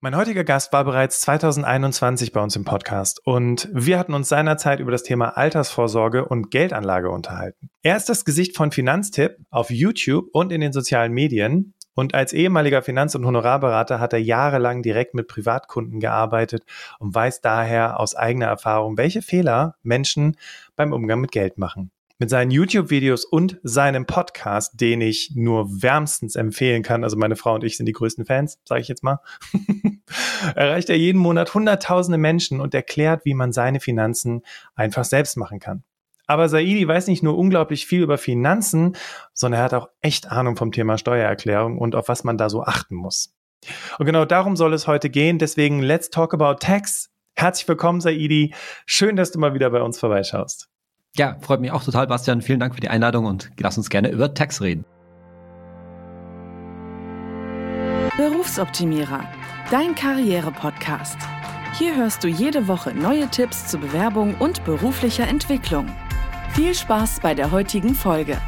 [0.00, 4.80] Mein heutiger Gast war bereits 2021 bei uns im Podcast und wir hatten uns seinerzeit
[4.80, 7.70] über das Thema Altersvorsorge und Geldanlage unterhalten.
[7.82, 12.34] Er ist das Gesicht von Finanztipp auf YouTube und in den sozialen Medien und als
[12.34, 16.64] ehemaliger Finanz- und Honorarberater hat er jahrelang direkt mit Privatkunden gearbeitet
[16.98, 20.36] und weiß daher aus eigener Erfahrung, welche Fehler Menschen
[20.76, 21.90] beim Umgang mit Geld machen.
[22.18, 27.54] Mit seinen YouTube-Videos und seinem Podcast, den ich nur wärmstens empfehlen kann, also meine Frau
[27.54, 29.20] und ich sind die größten Fans, sage ich jetzt mal,
[30.54, 34.40] erreicht er jeden Monat Hunderttausende Menschen und erklärt, wie man seine Finanzen
[34.74, 35.82] einfach selbst machen kann.
[36.26, 38.96] Aber Saidi weiß nicht nur unglaublich viel über Finanzen,
[39.34, 42.62] sondern er hat auch echt Ahnung vom Thema Steuererklärung und auf was man da so
[42.62, 43.34] achten muss.
[43.98, 45.38] Und genau darum soll es heute gehen.
[45.38, 47.10] Deswegen let's talk about tax.
[47.34, 48.54] Herzlich willkommen, Saidi.
[48.86, 50.70] Schön, dass du mal wieder bei uns vorbeischaust.
[51.16, 52.42] Ja, freut mich auch total, Bastian.
[52.42, 54.84] Vielen Dank für die Einladung und lass uns gerne über Tax reden.
[58.16, 59.24] Berufsoptimierer,
[59.70, 61.18] dein Karriere-Podcast.
[61.78, 65.86] Hier hörst du jede Woche neue Tipps zur Bewerbung und beruflicher Entwicklung.
[66.54, 68.38] Viel Spaß bei der heutigen Folge.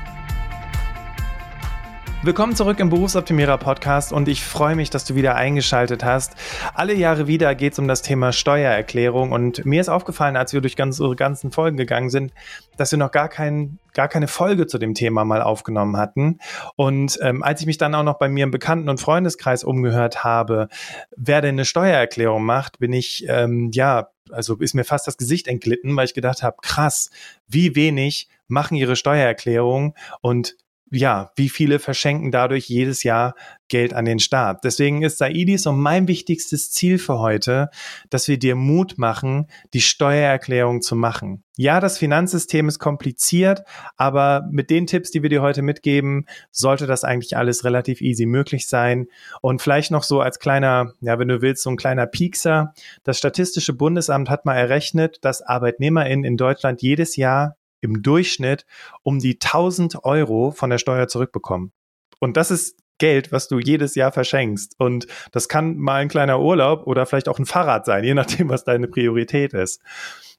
[2.25, 6.35] Willkommen zurück im Berufsoptimierer Podcast und ich freue mich, dass du wieder eingeschaltet hast.
[6.75, 10.61] Alle Jahre wieder geht es um das Thema Steuererklärung und mir ist aufgefallen, als wir
[10.61, 12.33] durch ganz, unsere ganzen Folgen gegangen sind,
[12.77, 16.41] dass wir noch gar, kein, gar keine Folge zu dem Thema mal aufgenommen hatten.
[16.75, 20.25] Und ähm, als ich mich dann auch noch bei mir im Bekannten- und Freundeskreis umgehört
[20.25, 20.69] habe,
[21.17, 25.47] wer denn eine Steuererklärung macht, bin ich, ähm, ja, also ist mir fast das Gesicht
[25.47, 27.11] entglitten, weil ich gedacht habe, krass,
[27.47, 30.57] wie wenig machen ihre Steuererklärung und
[30.91, 33.35] ja, wie viele verschenken dadurch jedes Jahr
[33.69, 34.65] Geld an den Staat.
[34.65, 37.69] Deswegen ist Saidis und mein wichtigstes Ziel für heute,
[38.09, 41.45] dass wir dir Mut machen, die Steuererklärung zu machen.
[41.57, 43.65] Ja, das Finanzsystem ist kompliziert,
[43.97, 48.27] aber mit den Tipps, die wir dir heute mitgeben, sollte das eigentlich alles relativ easy
[48.27, 49.09] möglich sein.
[49.43, 52.73] Und vielleicht noch so als kleiner, ja, wenn du willst, so ein kleiner Piekser.
[53.03, 58.67] Das Statistische Bundesamt hat mal errechnet, dass ArbeitnehmerInnen in Deutschland jedes Jahr im Durchschnitt
[59.03, 61.73] um die 1000 Euro von der Steuer zurückbekommen.
[62.21, 64.75] Und das ist Geld, was du jedes Jahr verschenkst.
[64.79, 68.49] Und das kann mal ein kleiner Urlaub oder vielleicht auch ein Fahrrad sein, je nachdem,
[68.49, 69.81] was deine Priorität ist.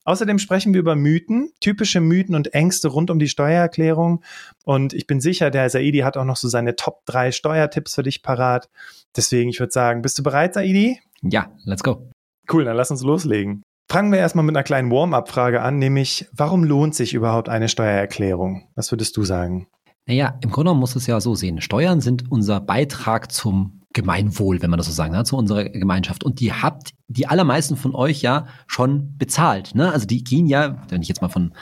[0.06, 4.24] Außerdem sprechen wir über Mythen, typische Mythen und Ängste rund um die Steuererklärung.
[4.64, 8.04] Und ich bin sicher, der Saidi hat auch noch so seine Top 3 Steuertipps für
[8.04, 8.70] dich parat.
[9.16, 11.00] Deswegen, ich würde sagen, bist du bereit, Saidi?
[11.22, 12.10] Ja, let's go.
[12.52, 13.62] Cool, dann lass uns loslegen.
[13.92, 18.68] Fangen wir erstmal mit einer kleinen Warm-up-Frage an, nämlich warum lohnt sich überhaupt eine Steuererklärung?
[18.76, 19.66] Was würdest du sagen?
[20.06, 21.60] Naja, im Grunde muss es ja so sehen.
[21.60, 26.24] Steuern sind unser Beitrag zum Gemeinwohl, wenn man das so sagen kann, zu unserer Gemeinschaft.
[26.24, 29.74] Und die habt die allermeisten von euch ja schon bezahlt.
[29.74, 29.92] Ne?
[29.92, 31.56] Also die gehen ja, wenn ich jetzt mal von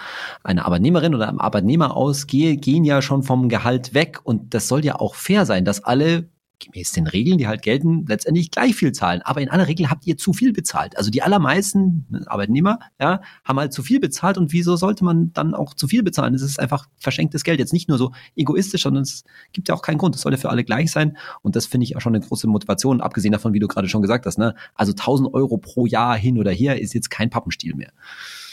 [0.43, 4.19] einer Arbeitnehmerin oder einem Arbeitnehmer ausgehe, gehen ja schon vom Gehalt weg.
[4.25, 8.05] Und das soll ja auch fair sein, dass alle gemäß den Regeln, die halt gelten,
[8.07, 9.21] letztendlich gleich viel zahlen.
[9.23, 10.97] Aber in aller Regel habt ihr zu viel bezahlt.
[10.97, 15.31] Also die allermeisten ne, Arbeitnehmer ja, haben halt zu viel bezahlt und wieso sollte man
[15.33, 16.33] dann auch zu viel bezahlen?
[16.33, 17.59] Das ist einfach verschenktes Geld.
[17.59, 19.23] Jetzt nicht nur so egoistisch, sondern es
[19.53, 20.15] gibt ja auch keinen Grund.
[20.15, 21.17] Es soll ja für alle gleich sein.
[21.41, 24.01] Und das finde ich auch schon eine große Motivation, abgesehen davon, wie du gerade schon
[24.01, 24.37] gesagt hast.
[24.37, 24.55] Ne?
[24.75, 27.91] Also 1000 Euro pro Jahr hin oder her ist jetzt kein Pappenstiel mehr.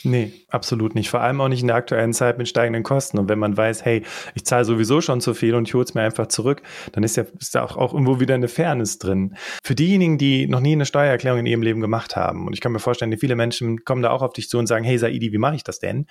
[0.05, 1.09] Nee, absolut nicht.
[1.09, 3.19] Vor allem auch nicht in der aktuellen Zeit mit steigenden Kosten.
[3.19, 4.03] Und wenn man weiß, hey,
[4.35, 7.17] ich zahle sowieso schon zu viel und ich hole es mir einfach zurück, dann ist
[7.17, 9.35] ja, ist da auch, auch irgendwo wieder eine Fairness drin.
[9.63, 12.73] Für diejenigen, die noch nie eine Steuererklärung in ihrem Leben gemacht haben, und ich kann
[12.73, 15.39] mir vorstellen, viele Menschen kommen da auch auf dich zu und sagen, hey Saidi, wie
[15.39, 16.07] mache ich das denn?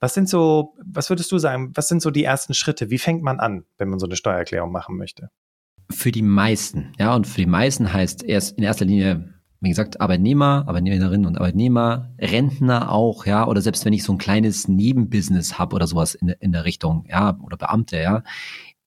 [0.00, 2.90] Was sind so, was würdest du sagen, was sind so die ersten Schritte?
[2.90, 5.30] Wie fängt man an, wenn man so eine Steuererklärung machen möchte?
[5.90, 10.00] Für die meisten, ja, und für die meisten heißt erst in erster Linie wie gesagt,
[10.00, 15.58] Arbeitnehmer, Arbeitnehmerinnen und Arbeitnehmer, Rentner auch, ja, oder selbst wenn ich so ein kleines Nebenbusiness
[15.58, 18.22] habe oder sowas in, in der Richtung, ja, oder Beamte, ja,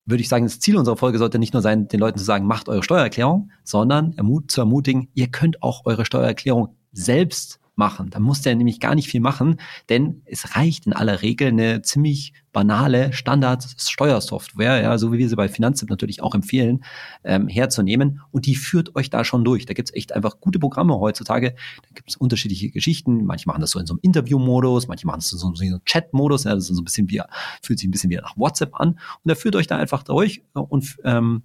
[0.06, 2.48] würde ich sagen, das Ziel unserer Folge sollte nicht nur sein, den Leuten zu sagen,
[2.48, 4.16] macht eure Steuererklärung, sondern
[4.48, 8.10] zu ermutigen, ihr könnt auch eure Steuererklärung selbst machen.
[8.10, 11.82] Da muss der nämlich gar nicht viel machen, denn es reicht in aller Regel eine
[11.82, 16.84] ziemlich banale Standard-Steuersoftware, ja, so wie wir sie bei Finanztipp natürlich auch empfehlen,
[17.24, 18.22] ähm, herzunehmen.
[18.32, 19.66] Und die führt euch da schon durch.
[19.66, 21.56] Da gibt's echt einfach gute Programme heutzutage.
[21.82, 23.26] Da gibt's unterschiedliche Geschichten.
[23.26, 25.84] Manche machen das so in so einem Interview-Modus, manche machen das in so, so einem
[25.84, 26.44] Chat-Modus.
[26.44, 27.22] Ja, das ist so ein bisschen wie,
[27.62, 28.90] fühlt sich ein bisschen wie nach WhatsApp an.
[28.90, 31.44] Und der führt euch da einfach durch und ähm,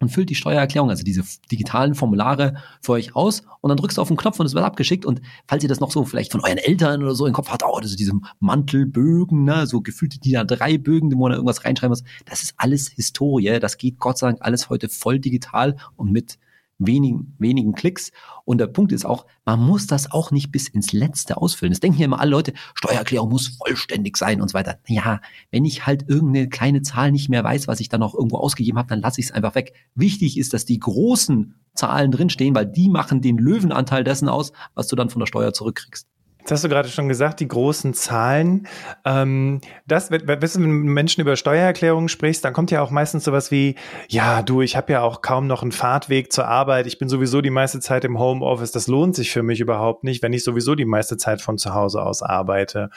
[0.00, 4.02] und füllt die Steuererklärung, also diese digitalen Formulare für euch aus und dann drückst du
[4.02, 6.40] auf den Knopf und es wird abgeschickt und falls ihr das noch so vielleicht von
[6.40, 10.32] euren Eltern oder so im Kopf habt, oh, ist diese Mantelbögen, ne, so gefühlte die
[10.32, 14.18] da drei Bögen, wo man irgendwas reinschreiben muss, das ist alles Historie, das geht Gott
[14.18, 16.38] sei Dank alles heute voll digital und mit
[16.80, 18.10] wenigen, wenigen Klicks.
[18.44, 21.72] Und der Punkt ist auch, man muss das auch nicht bis ins Letzte ausfüllen.
[21.72, 24.78] Das denken ja immer alle Leute, Steuererklärung muss vollständig sein und so weiter.
[24.88, 25.20] Ja,
[25.52, 28.78] wenn ich halt irgendeine kleine Zahl nicht mehr weiß, was ich da noch irgendwo ausgegeben
[28.78, 29.74] habe, dann lasse ich es einfach weg.
[29.94, 34.88] Wichtig ist, dass die großen Zahlen drinstehen, weil die machen den Löwenanteil dessen aus, was
[34.88, 36.08] du dann von der Steuer zurückkriegst.
[36.40, 38.66] Jetzt hast du gerade schon gesagt, die großen Zahlen.
[39.04, 43.24] Ähm, das, wenn, wenn du mit Menschen über Steuererklärungen sprichst, dann kommt ja auch meistens
[43.24, 43.76] sowas wie,
[44.08, 47.40] ja, du, ich habe ja auch kaum noch einen Fahrtweg zur Arbeit, ich bin sowieso
[47.40, 50.74] die meiste Zeit im Homeoffice, das lohnt sich für mich überhaupt nicht, wenn ich sowieso
[50.74, 52.90] die meiste Zeit von zu Hause aus arbeite.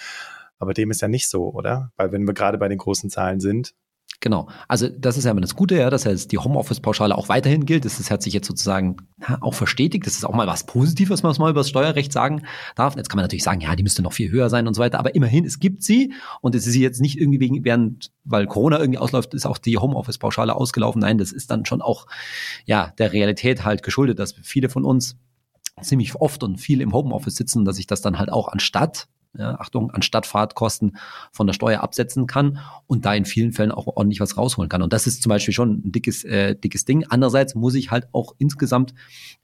[0.59, 1.91] Aber dem ist ja nicht so, oder?
[1.97, 3.73] Weil wenn wir gerade bei den großen Zahlen sind.
[4.19, 4.47] Genau.
[4.67, 7.83] Also das ist ja immer das Gute, ja, dass jetzt die Homeoffice-Pauschale auch weiterhin gilt.
[7.83, 8.97] Das, hat sich jetzt sozusagen
[9.41, 10.05] auch verstetigt.
[10.05, 12.43] Das ist auch mal was Positives, was man mal über das Steuerrecht sagen
[12.75, 12.95] darf.
[12.95, 14.99] Jetzt kann man natürlich sagen, ja, die müsste noch viel höher sein und so weiter.
[14.99, 18.79] Aber immerhin, es gibt sie und es ist jetzt nicht irgendwie wegen, während, weil Corona
[18.79, 21.01] irgendwie ausläuft, ist auch die Homeoffice-Pauschale ausgelaufen.
[21.01, 22.07] Nein, das ist dann schon auch
[22.65, 25.17] ja der Realität halt geschuldet, dass viele von uns
[25.81, 29.07] ziemlich oft und viel im Homeoffice sitzen, dass ich das dann halt auch anstatt
[29.37, 30.97] ja, Achtung, anstatt Fahrtkosten
[31.31, 34.81] von der Steuer absetzen kann und da in vielen Fällen auch ordentlich was rausholen kann.
[34.81, 37.05] Und das ist zum Beispiel schon ein dickes, äh, dickes Ding.
[37.09, 38.93] Andererseits muss ich halt auch insgesamt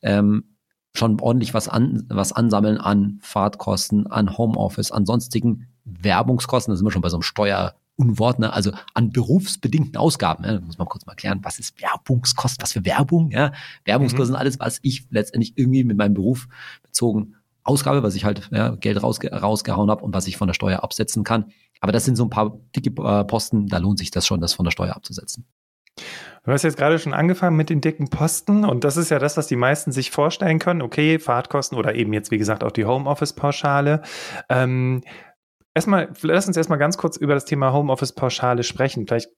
[0.02, 0.56] ähm,
[0.96, 6.72] schon ordentlich was, an, was ansammeln an Fahrtkosten, an Homeoffice, an sonstigen Werbungskosten.
[6.72, 8.54] Da sind wir schon bei so einem Steuer- Unwort, ne?
[8.54, 10.46] also an berufsbedingten Ausgaben.
[10.46, 13.30] Ja, da muss man kurz mal klären, was ist Werbungskosten, was für Werbung?
[13.32, 13.52] Ja?
[13.84, 14.40] Werbungskosten mhm.
[14.40, 16.48] alles, was ich letztendlich irgendwie mit meinem Beruf
[16.82, 20.54] bezogen Ausgabe, was ich halt ja, Geld rausge rausgehauen habe und was ich von der
[20.54, 21.52] Steuer absetzen kann.
[21.82, 24.54] Aber das sind so ein paar dicke äh, Posten, da lohnt sich das schon, das
[24.54, 25.46] von der Steuer abzusetzen.
[26.46, 29.38] Du hast jetzt gerade schon angefangen mit den dicken Posten und das ist ja das,
[29.38, 30.82] was die meisten sich vorstellen können.
[30.82, 34.02] Okay, Fahrtkosten oder eben jetzt, wie gesagt, auch die Homeoffice-Pauschale.
[34.50, 35.04] Ähm,
[35.74, 39.06] erstmal, lass uns erstmal ganz kurz über das Thema Homeoffice-Pauschale sprechen.
[39.08, 39.30] Vielleicht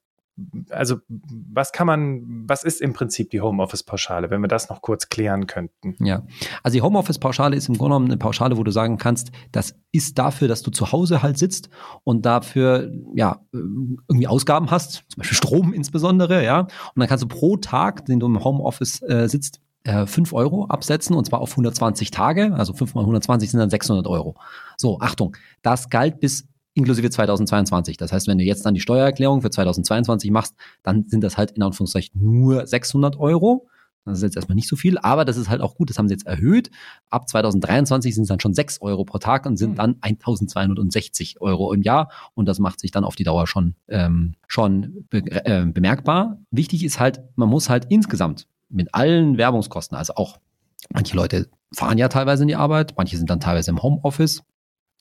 [0.70, 5.08] also was kann man, was ist im Prinzip die Homeoffice-Pauschale, wenn wir das noch kurz
[5.08, 5.94] klären könnten?
[6.04, 6.22] Ja,
[6.62, 10.18] also die Homeoffice-Pauschale ist im Grunde genommen eine Pauschale, wo du sagen kannst, das ist
[10.18, 11.68] dafür, dass du zu Hause halt sitzt
[12.04, 16.60] und dafür ja irgendwie Ausgaben hast, zum Beispiel Strom insbesondere, ja.
[16.60, 20.66] Und dann kannst du pro Tag, den du im Homeoffice äh, sitzt, äh, 5 Euro
[20.66, 24.36] absetzen und zwar auf 120 Tage, also 5 mal 120 sind dann 600 Euro.
[24.76, 27.96] So, Achtung, das galt bis inklusive 2022.
[27.96, 31.52] Das heißt, wenn du jetzt dann die Steuererklärung für 2022 machst, dann sind das halt
[31.52, 33.68] in Anführungszeichen nur 600 Euro.
[34.04, 36.08] Das ist jetzt erstmal nicht so viel, aber das ist halt auch gut, das haben
[36.08, 36.70] sie jetzt erhöht.
[37.08, 39.76] Ab 2023 sind es dann schon 6 Euro pro Tag und sind hm.
[39.76, 42.10] dann 1260 Euro im Jahr.
[42.34, 46.38] Und das macht sich dann auf die Dauer schon, ähm, schon be äh, bemerkbar.
[46.50, 50.38] Wichtig ist halt, man muss halt insgesamt mit allen Werbungskosten, also auch
[50.90, 54.42] manche Leute fahren ja teilweise in die Arbeit, manche sind dann teilweise im Homeoffice.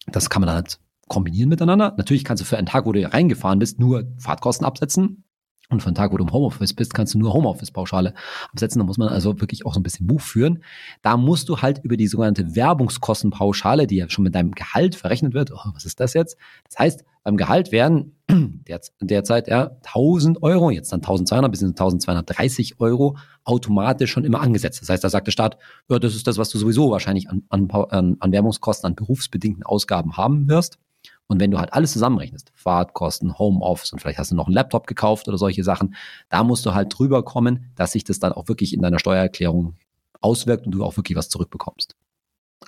[0.07, 0.79] Das kann man dann halt
[1.11, 1.93] kombinieren miteinander.
[1.97, 5.25] Natürlich kannst du für einen Tag, wo du reingefahren bist, nur Fahrtkosten absetzen.
[5.69, 8.13] Und für einen Tag, wo du im Homeoffice bist, kannst du nur Homeoffice-Pauschale
[8.51, 8.79] absetzen.
[8.79, 10.63] Da muss man also wirklich auch so ein bisschen Buch führen.
[11.01, 15.33] Da musst du halt über die sogenannte Werbungskostenpauschale, die ja schon mit deinem Gehalt verrechnet
[15.33, 15.51] wird.
[15.51, 16.37] Oh, was ist das jetzt?
[16.69, 18.15] Das heißt, beim Gehalt werden
[19.01, 24.81] derzeit ja 1000 Euro, jetzt dann 1200 bis 1230 Euro automatisch schon immer angesetzt.
[24.81, 25.57] Das heißt, da sagt der Staat,
[25.89, 30.15] ja, das ist das, was du sowieso wahrscheinlich an, an, an Werbungskosten, an berufsbedingten Ausgaben
[30.15, 30.79] haben wirst.
[31.27, 34.85] Und wenn du halt alles zusammenrechnest, Fahrtkosten, Homeoffice und vielleicht hast du noch einen Laptop
[34.85, 35.95] gekauft oder solche Sachen,
[36.29, 39.75] da musst du halt drüber kommen, dass sich das dann auch wirklich in deiner Steuererklärung
[40.19, 41.95] auswirkt und du auch wirklich was zurückbekommst.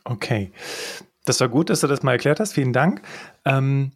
[0.05, 0.51] Okay.
[1.25, 2.53] Das war gut, dass du das mal erklärt hast.
[2.53, 3.01] Vielen Dank.
[3.45, 3.91] Ähm,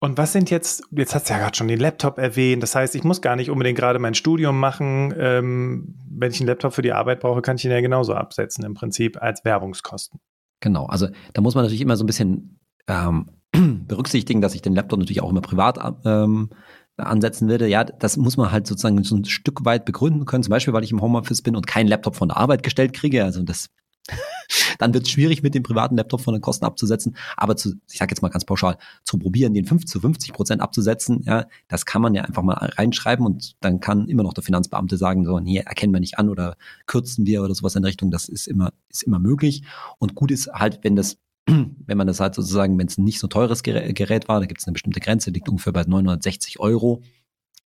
[0.00, 2.94] und was sind jetzt, jetzt hast du ja gerade schon den Laptop erwähnt, das heißt,
[2.94, 5.14] ich muss gar nicht unbedingt gerade mein Studium machen.
[5.16, 8.64] Ähm, wenn ich einen Laptop für die Arbeit brauche, kann ich ihn ja genauso absetzen,
[8.64, 10.20] im Prinzip als Werbungskosten.
[10.60, 13.30] Genau, also da muss man natürlich immer so ein bisschen ähm,
[13.88, 16.50] berücksichtigen, dass ich den Laptop natürlich auch immer privat ähm,
[16.96, 17.68] ansetzen würde.
[17.68, 20.42] Ja, das muss man halt sozusagen so ein Stück weit begründen können.
[20.42, 23.24] Zum Beispiel, weil ich im Homeoffice bin und keinen Laptop von der Arbeit gestellt kriege.
[23.24, 23.70] Also das
[24.78, 27.16] dann wird es schwierig, mit dem privaten Laptop von den Kosten abzusetzen.
[27.36, 30.60] Aber zu, ich sage jetzt mal ganz pauschal, zu probieren, den 5 zu 50 Prozent
[30.60, 34.44] abzusetzen, ja, das kann man ja einfach mal reinschreiben und dann kann immer noch der
[34.44, 36.56] Finanzbeamte sagen, so, nee, erkennen wir nicht an oder
[36.86, 38.10] kürzen wir oder sowas in Richtung.
[38.10, 39.62] Das ist immer, ist immer möglich.
[39.98, 43.20] Und gut ist halt, wenn das wenn man das halt sozusagen, wenn es ein nicht
[43.20, 47.02] so teures Gerät war, da gibt es eine bestimmte Grenze, liegt ungefähr bei 960 Euro,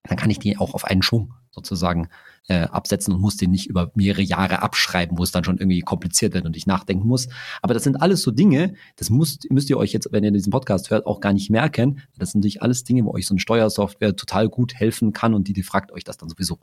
[0.05, 2.09] dann kann ich die auch auf einen Schwung sozusagen
[2.49, 5.81] äh, absetzen und muss den nicht über mehrere Jahre abschreiben, wo es dann schon irgendwie
[5.81, 7.29] kompliziert wird und ich nachdenken muss.
[7.63, 10.51] Aber das sind alles so Dinge, das müsst, müsst ihr euch jetzt, wenn ihr diesen
[10.51, 12.01] Podcast hört, auch gar nicht merken.
[12.17, 15.49] Das sind natürlich alles Dinge, wo euch so eine Steuersoftware total gut helfen kann und
[15.49, 16.59] die, die fragt euch das dann sowieso.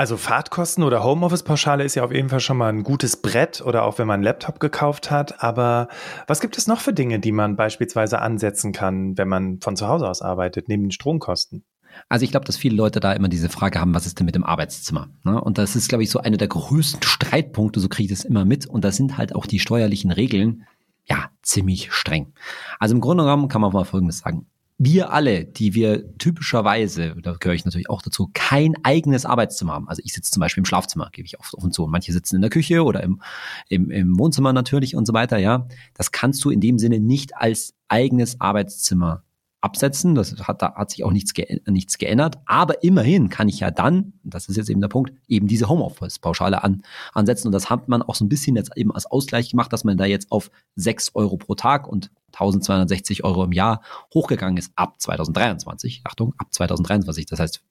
[0.00, 3.82] Also Fahrtkosten oder Homeoffice-Pauschale ist ja auf jeden Fall schon mal ein gutes Brett oder
[3.82, 5.44] auch wenn man einen Laptop gekauft hat.
[5.44, 5.88] Aber
[6.26, 9.88] was gibt es noch für Dinge, die man beispielsweise ansetzen kann, wenn man von zu
[9.88, 11.64] Hause aus arbeitet, neben den Stromkosten?
[12.08, 14.34] Also ich glaube, dass viele Leute da immer diese Frage haben, was ist denn mit
[14.34, 15.10] dem Arbeitszimmer?
[15.22, 15.38] Ne?
[15.38, 18.46] Und das ist, glaube ich, so einer der größten Streitpunkte, so kriege ich das immer
[18.46, 18.64] mit.
[18.64, 20.64] Und da sind halt auch die steuerlichen Regeln,
[21.04, 22.32] ja, ziemlich streng.
[22.78, 24.46] Also im Grunde genommen kann man mal Folgendes sagen.
[24.82, 29.86] Wir alle, die wir typischerweise, da gehöre ich natürlich auch dazu, kein eigenes Arbeitszimmer haben.
[29.90, 31.84] Also ich sitze zum Beispiel im Schlafzimmer, gebe ich oft offen zu.
[31.84, 33.20] Und manche sitzen in der Küche oder im,
[33.68, 35.68] im, im Wohnzimmer natürlich und so weiter, ja.
[35.92, 39.22] Das kannst du in dem Sinne nicht als eigenes Arbeitszimmer
[39.60, 40.14] absetzen.
[40.14, 42.38] Das hat, da hat sich auch nichts, ge nichts geändert.
[42.46, 46.62] Aber immerhin kann ich ja dann, das ist jetzt eben der Punkt, eben diese Homeoffice-Pauschale
[46.64, 47.48] an, ansetzen.
[47.48, 49.96] Und das hat man auch so ein bisschen jetzt eben als Ausgleich gemacht, dass man
[49.96, 53.82] da jetzt auf 6 Euro pro Tag und 1260 Euro im Jahr
[54.14, 56.02] hochgegangen ist ab 2023.
[56.04, 57.26] Achtung, ab 2023.
[57.26, 57.62] Das heißt,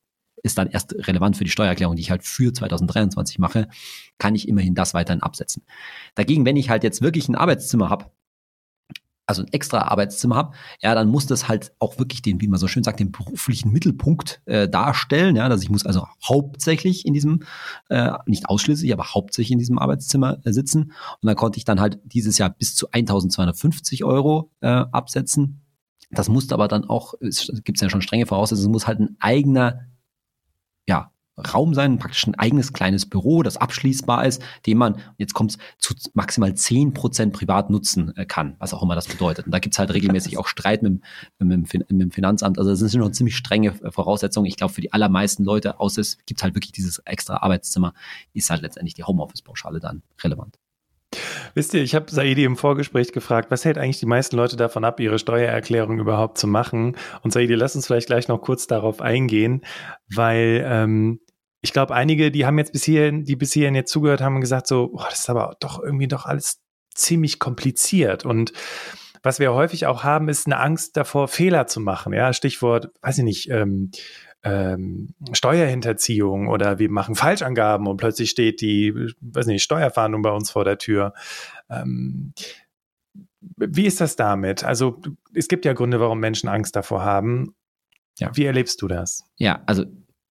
[0.43, 3.67] ist dann erst relevant für die Steuererklärung, die ich halt für 2023 mache,
[4.17, 5.63] kann ich immerhin das weiterhin absetzen.
[6.15, 8.05] Dagegen, wenn ich halt jetzt wirklich ein Arbeitszimmer habe,
[9.29, 12.59] also ein extra Arbeitszimmer habe, ja, dann muss das halt auch wirklich den, wie man
[12.59, 15.35] so schön sagt, den beruflichen Mittelpunkt äh, darstellen.
[15.35, 17.43] Ja, dass ich muss also hauptsächlich in diesem,
[17.89, 20.93] äh, nicht ausschließlich, aber hauptsächlich in diesem Arbeitszimmer äh, sitzen.
[21.21, 25.61] Und dann konnte ich dann halt dieses Jahr bis zu 1250 Euro äh, absetzen.
[26.09, 29.15] Das musste aber dann auch, es gibt ja schon strenge Voraussetzungen, es muss halt ein
[29.19, 29.81] eigener
[30.87, 31.11] ja,
[31.53, 35.57] Raum sein, praktisch ein eigenes kleines Büro, das abschließbar ist, den man, jetzt kommt es
[35.77, 39.45] zu maximal zehn Prozent privat nutzen äh, kann, was auch immer das bedeutet.
[39.45, 41.01] Und da gibt's halt regelmäßig auch Streit mit,
[41.39, 42.57] mit, mit, dem Finanzamt.
[42.57, 44.45] Also das sind schon ziemlich strenge Voraussetzungen.
[44.45, 47.93] Ich glaube, für die allermeisten Leute, außer es gibt halt wirklich dieses extra Arbeitszimmer,
[48.33, 50.57] ist halt letztendlich die Homeoffice-Pauschale dann relevant.
[51.55, 54.85] Wisst ihr, ich habe Saidi im Vorgespräch gefragt, was hält eigentlich die meisten Leute davon
[54.85, 56.95] ab, ihre Steuererklärung überhaupt zu machen?
[57.23, 59.61] Und Saidi, lass uns vielleicht gleich noch kurz darauf eingehen,
[60.13, 61.19] weil ähm,
[61.61, 64.67] ich glaube, einige, die haben jetzt bis hierhin, die bis hierhin jetzt zugehört haben, gesagt
[64.67, 66.61] so, boah, das ist aber doch irgendwie doch alles
[66.93, 68.53] ziemlich kompliziert und
[69.21, 72.13] was wir häufig auch haben, ist eine Angst davor, Fehler zu machen.
[72.13, 73.91] Ja, Stichwort, weiß ich nicht, ähm,
[74.43, 80.51] ähm, Steuerhinterziehung oder wir machen Falschangaben und plötzlich steht die, weiß nicht, Steuerfahndung bei uns
[80.51, 81.13] vor der Tür.
[81.69, 82.33] Ähm,
[83.41, 84.63] wie ist das damit?
[84.63, 85.01] Also
[85.33, 87.55] es gibt ja Gründe, warum Menschen Angst davor haben.
[88.17, 88.31] Ja.
[88.33, 89.23] Wie erlebst du das?
[89.37, 89.85] Ja, also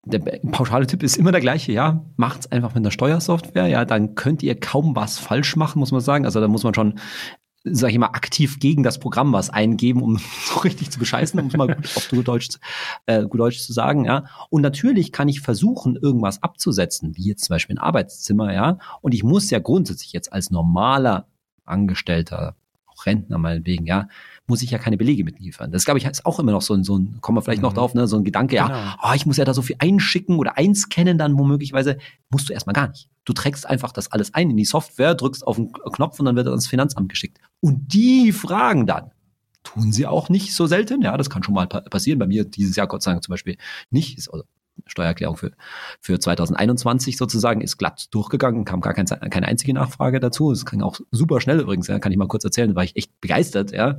[0.06, 0.20] der
[0.52, 2.06] pauschale Tipp ist immer der gleiche, ja.
[2.16, 6.02] Macht's einfach mit einer Steuersoftware, ja, dann könnt ihr kaum was falsch machen, muss man
[6.02, 6.26] sagen.
[6.26, 7.00] Also da muss man schon,
[7.64, 11.48] sag ich mal, aktiv gegen das Programm was eingeben, um so richtig zu bescheißen, um
[11.48, 12.50] es mal gut, auf gut Deutsch,
[13.08, 14.26] äh, gut Deutsch zu sagen, ja.
[14.50, 18.78] Und natürlich kann ich versuchen, irgendwas abzusetzen, wie jetzt zum Beispiel ein Arbeitszimmer, ja.
[19.02, 21.28] Und ich muss ja grundsätzlich jetzt als normaler
[21.66, 24.08] Angestellter, auch Rentner meinetwegen, ja,
[24.48, 25.72] muss ich ja keine Belege mitliefern.
[25.72, 27.68] Das glaube ich ist auch immer noch so ein, so ein, kommen wir vielleicht mhm.
[27.68, 28.70] noch drauf, ne, so ein Gedanke, genau.
[28.70, 31.98] ja, oh, ich muss ja da so viel einschicken oder einscannen, dann womöglicherweise
[32.30, 33.10] musst du erstmal gar nicht.
[33.26, 36.36] Du trägst einfach das alles ein in die Software, drückst auf den Knopf und dann
[36.36, 37.40] wird das ans Finanzamt geschickt.
[37.60, 39.12] Und die fragen dann,
[39.64, 42.20] tun sie auch nicht so selten, ja, das kann schon mal passieren.
[42.20, 43.58] Bei mir dieses Jahr Gott sei Dank zum Beispiel
[43.90, 44.46] nicht, ist also
[44.86, 45.52] Steuererklärung für,
[46.02, 50.52] für 2021 sozusagen ist glatt durchgegangen, kam gar kein, keine einzige Nachfrage dazu.
[50.52, 52.96] Es ging auch super schnell übrigens, ja, kann ich mal kurz erzählen, da war ich
[52.96, 53.98] echt begeistert, ja.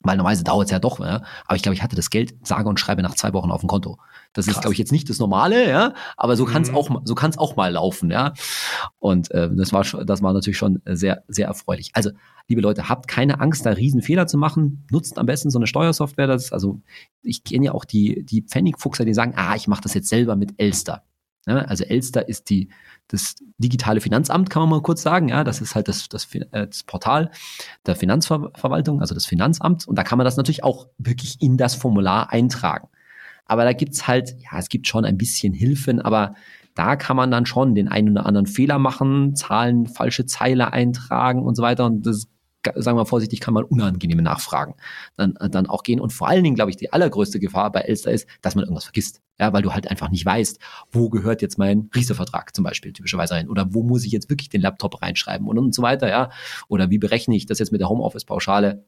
[0.00, 1.22] Weil normalerweise dauert es ja doch, ja.
[1.46, 3.68] aber ich glaube, ich hatte das Geld, sage und schreibe nach zwei Wochen auf dem
[3.68, 3.98] Konto.
[4.32, 4.56] Das Krass.
[4.56, 6.76] ist, glaube ich, jetzt nicht das Normale, ja, aber so kann es mhm.
[6.76, 8.32] auch, so kann es auch mal laufen, ja.
[9.00, 11.90] Und äh, das war, das war natürlich schon sehr, sehr erfreulich.
[11.94, 12.10] Also,
[12.46, 14.86] liebe Leute, habt keine Angst, da Riesenfehler zu machen.
[14.90, 16.28] Nutzt am besten so eine Steuersoftware.
[16.28, 16.80] Das, also,
[17.22, 20.36] ich kenne ja auch die, die Pfennigfuchser, die sagen, ah, ich mache das jetzt selber
[20.36, 21.02] mit Elster.
[21.46, 22.68] Ja, also Elster ist die,
[23.08, 25.28] das digitale Finanzamt, kann man mal kurz sagen.
[25.28, 27.30] Ja, das ist halt das, das, äh, das Portal
[27.86, 29.88] der Finanzverwaltung, also das Finanzamt.
[29.88, 32.88] Und da kann man das natürlich auch wirklich in das Formular eintragen.
[33.46, 36.34] Aber da gibt's halt, ja, es gibt schon ein bisschen Hilfen, aber
[36.74, 41.42] da kann man dann schon den einen oder anderen Fehler machen, Zahlen, falsche Zeile eintragen
[41.42, 41.86] und so weiter.
[41.86, 42.28] Und das
[42.64, 44.74] sagen wir mal vorsichtig, kann man unangenehme Nachfragen
[45.16, 46.00] dann, dann auch gehen.
[46.00, 48.84] Und vor allen Dingen, glaube ich, die allergrößte Gefahr bei Elster ist, dass man irgendwas
[48.84, 49.20] vergisst.
[49.38, 50.58] Ja, weil du halt einfach nicht weißt,
[50.90, 54.48] wo gehört jetzt mein Riester-Vertrag zum Beispiel typischerweise rein oder wo muss ich jetzt wirklich
[54.48, 56.30] den Laptop reinschreiben und, und so weiter, ja.
[56.68, 58.84] Oder wie berechne ich das jetzt mit der Homeoffice-Pauschale?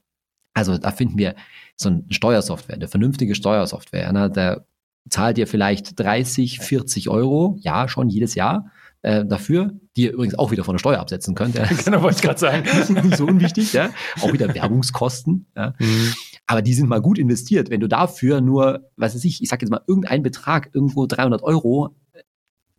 [0.53, 1.37] Also da finden wir
[1.77, 4.67] so eine Steuersoftware, eine vernünftige Steuersoftware, ne, der
[5.09, 8.71] zahlt dir vielleicht 30, 40 Euro, ja, schon jedes Jahr
[9.03, 11.55] äh, dafür, die ihr übrigens auch wieder von der Steuer absetzen könnt.
[11.55, 11.65] Ja.
[11.85, 12.65] genau, wollte ich gerade sagen.
[13.05, 13.91] Nicht so unwichtig, ja.
[14.21, 15.47] Auch wieder Werbungskosten.
[15.57, 15.75] Ja.
[15.79, 16.13] Mhm.
[16.47, 17.71] Aber die sind mal gut investiert.
[17.71, 21.43] Wenn du dafür nur, was weiß ich, ich sag jetzt mal irgendein Betrag, irgendwo 300
[21.43, 21.97] Euro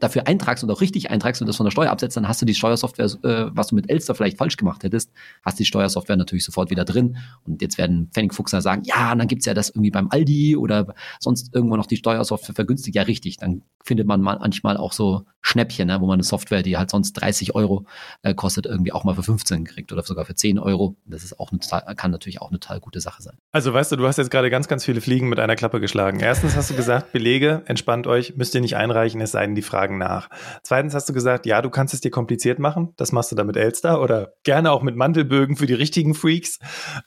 [0.02, 2.46] dafür eintragst und auch richtig eintragst und das von der Steuer absetzt, dann hast du
[2.46, 5.12] die Steuersoftware, äh, was du mit Elster vielleicht falsch gemacht hättest,
[5.44, 7.18] hast die Steuersoftware natürlich sofort wieder drin.
[7.46, 11.54] Und jetzt werden Pfennigfuchser sagen, ja, dann gibt's ja das irgendwie beim Aldi oder sonst
[11.54, 12.96] irgendwo noch die Steuersoftware vergünstigt.
[12.96, 13.38] Ja, richtig.
[13.38, 17.14] Dann findet man manchmal auch so Schnäppchen, ne, wo man eine Software, die halt sonst
[17.14, 17.86] 30 Euro
[18.22, 20.96] äh, kostet, irgendwie auch mal für 15 kriegt oder sogar für 10 Euro.
[21.06, 23.38] Das ist auch eine, kann natürlich auch eine total gute Sache sein.
[23.52, 26.20] Also weißt du, du hast jetzt gerade ganz, ganz viele Fliegen mit einer Klappe geschlagen.
[26.20, 29.62] Erstens hast du gesagt, Belege, entspannt euch, müsst ihr nicht einreichen, es sei denn, die
[29.62, 30.30] fragen nach.
[30.64, 32.94] Zweitens hast du gesagt, ja, du kannst es dir kompliziert machen.
[32.98, 36.60] Das machst du da mit Elster oder gerne auch mit Mantelbögen für die richtigen Freaks.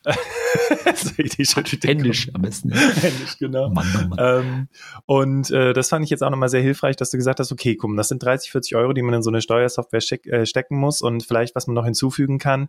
[1.85, 2.73] Händisch am besten.
[2.73, 3.71] Händisch, genau.
[3.71, 4.19] Mann, Mann, Mann.
[4.19, 4.69] Ähm,
[5.07, 7.77] und äh, das fand ich jetzt auch nochmal sehr hilfreich, dass du gesagt hast, okay,
[7.77, 11.03] komm, das sind 30, 40 Euro, die man in so eine Steuersoftware äh, stecken muss
[11.03, 12.69] und vielleicht, was man noch hinzufügen kann.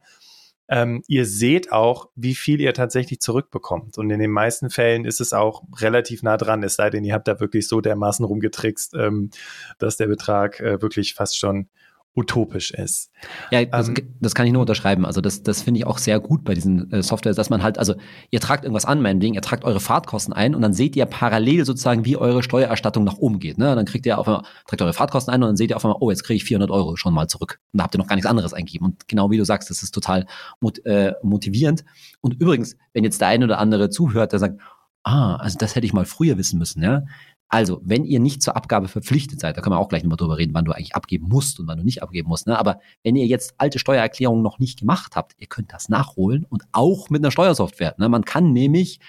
[0.68, 3.98] Ähm, ihr seht auch, wie viel ihr tatsächlich zurückbekommt.
[3.98, 7.14] Und in den meisten Fällen ist es auch relativ nah dran, es sei denn, ihr
[7.14, 9.30] habt da wirklich so dermaßen rumgetrickst, ähm,
[9.78, 11.70] dass der Betrag äh, wirklich fast schon
[12.16, 13.12] utopisch ist.
[13.52, 15.06] Ja, das, ähm, das kann ich nur unterschreiben.
[15.06, 17.78] Also das, das finde ich auch sehr gut bei diesen äh, Softwares, dass man halt,
[17.78, 17.96] also
[18.32, 21.06] ihr tragt irgendwas an, mein Ding, ihr tragt eure Fahrtkosten ein und dann seht ihr
[21.06, 23.58] parallel sozusagen, wie eure Steuererstattung nach oben geht.
[23.58, 23.76] Ne?
[23.76, 25.98] Dann kriegt ihr auf einmal, tragt eure Fahrtkosten ein und dann seht ihr auf einmal,
[26.00, 27.60] oh, jetzt kriege ich 400 Euro schon mal zurück.
[27.74, 28.88] Und da habt ihr noch gar nichts anderes eingegeben.
[28.88, 30.26] Und genau wie du sagst, das ist total
[30.62, 31.84] mot äh, motivierend.
[32.22, 34.62] Und übrigens, wenn jetzt der eine oder andere zuhört, der sagt,
[35.04, 37.04] ah, also das hätte ich mal früher wissen müssen, ja,
[37.48, 40.38] also, wenn ihr nicht zur Abgabe verpflichtet seid, da können wir auch gleich nochmal drüber
[40.38, 42.48] reden, wann du eigentlich abgeben musst und wann du nicht abgeben musst.
[42.48, 42.58] Ne?
[42.58, 46.64] Aber wenn ihr jetzt alte Steuererklärungen noch nicht gemacht habt, ihr könnt das nachholen und
[46.72, 47.96] auch mit einer Steuersoftware.
[47.98, 48.10] Ne?
[48.10, 49.00] Man kann nämlich,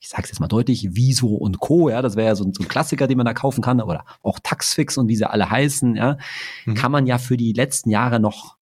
[0.00, 2.54] ich sage es jetzt mal deutlich, Viso und Co., ja, das wäre ja so ein,
[2.54, 5.50] so ein, Klassiker, den man da kaufen kann, oder auch Taxfix und wie sie alle
[5.50, 6.16] heißen, ja,
[6.64, 6.74] mhm.
[6.74, 8.56] kann man ja für die letzten Jahre noch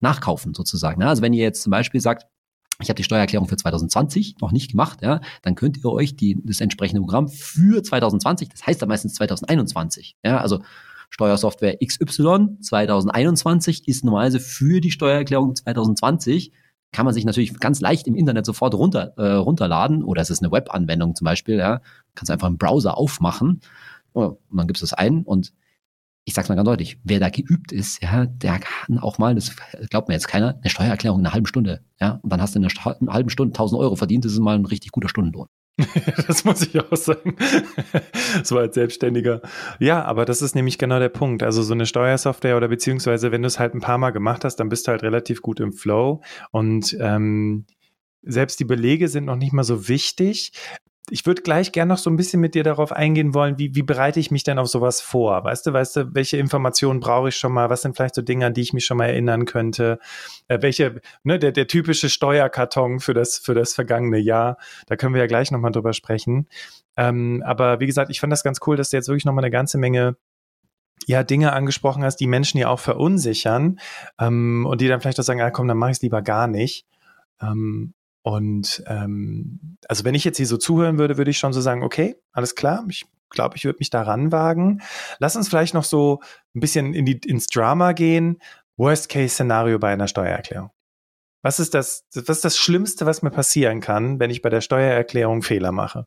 [0.00, 1.00] nachkaufen sozusagen.
[1.00, 1.06] Ne?
[1.06, 2.26] Also wenn ihr jetzt zum Beispiel sagt,
[2.80, 6.40] ich habe die Steuererklärung für 2020 noch nicht gemacht, ja, dann könnt ihr euch die,
[6.44, 10.60] das entsprechende Programm für 2020, das heißt dann meistens 2021, ja, also
[11.10, 16.52] Steuersoftware XY 2021 ist normalerweise für die Steuererklärung 2020
[16.92, 20.02] kann man sich natürlich ganz leicht im Internet sofort runter, äh, runterladen.
[20.02, 21.80] Oder es ist eine Webanwendung zum Beispiel, ja,
[22.14, 23.60] kannst einfach im Browser aufmachen.
[24.12, 25.52] Und dann gibst du es ein und
[26.30, 29.56] ich sag's mal ganz deutlich, wer da geübt ist, ja, der kann auch mal, das
[29.90, 32.60] glaubt mir jetzt keiner, eine Steuererklärung in einer halben Stunde, ja, und dann hast du
[32.60, 35.48] in einer halben Stunde 1000 Euro verdient, das ist mal ein richtig guter Stundenlohn.
[36.26, 37.36] das muss ich auch sagen.
[38.44, 39.40] so als Selbstständiger.
[39.78, 41.42] Ja, aber das ist nämlich genau der Punkt.
[41.42, 44.56] Also so eine Steuersoftware oder beziehungsweise wenn du es halt ein paar Mal gemacht hast,
[44.56, 46.20] dann bist du halt relativ gut im Flow
[46.50, 47.64] und ähm,
[48.22, 50.52] selbst die Belege sind noch nicht mal so wichtig
[51.10, 53.82] ich würde gleich gerne noch so ein bisschen mit dir darauf eingehen wollen, wie, wie
[53.82, 55.44] bereite ich mich denn auf sowas vor?
[55.44, 57.70] Weißt du, weißt du, welche Informationen brauche ich schon mal?
[57.70, 59.98] Was sind vielleicht so Dinge, an die ich mich schon mal erinnern könnte?
[60.48, 65.14] Äh, welche, ne, der, der typische Steuerkarton für das, für das vergangene Jahr, da können
[65.14, 66.48] wir ja gleich nochmal drüber sprechen.
[66.96, 69.50] Ähm, aber wie gesagt, ich fand das ganz cool, dass du jetzt wirklich nochmal eine
[69.50, 70.16] ganze Menge
[71.06, 73.80] ja, Dinge angesprochen hast, die Menschen ja auch verunsichern
[74.18, 76.46] ähm, und die dann vielleicht auch sagen, ah, komm, dann mache ich es lieber gar
[76.46, 76.86] nicht.
[77.40, 81.60] Ähm, und ähm, also wenn ich jetzt hier so zuhören würde, würde ich schon so
[81.60, 84.82] sagen, okay, alles klar, ich glaube, ich würde mich da ranwagen.
[85.18, 86.20] Lass uns vielleicht noch so
[86.54, 88.38] ein bisschen in die, ins Drama gehen.
[88.76, 90.70] Worst-Case-Szenario bei einer Steuererklärung.
[91.42, 94.60] Was ist das, was ist das Schlimmste, was mir passieren kann, wenn ich bei der
[94.60, 96.06] Steuererklärung Fehler mache?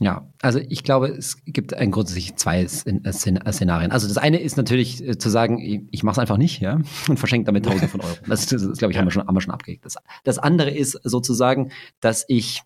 [0.00, 2.68] Ja, also ich glaube, es gibt ein grundsätzlich zwei äh,
[3.12, 3.92] Szenarien.
[3.92, 7.18] Also das eine ist natürlich äh, zu sagen, ich mache es einfach nicht, ja, und
[7.18, 8.16] verschenke damit Tausende von Euro.
[8.26, 9.84] Das, das, das glaube ich, haben wir schon, haben wir schon abgelegt.
[9.84, 12.62] Das, das andere ist sozusagen, dass ich,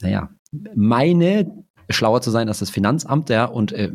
[0.00, 0.30] naja,
[0.74, 3.92] meine schlauer zu sein als das Finanzamt, ja, und äh,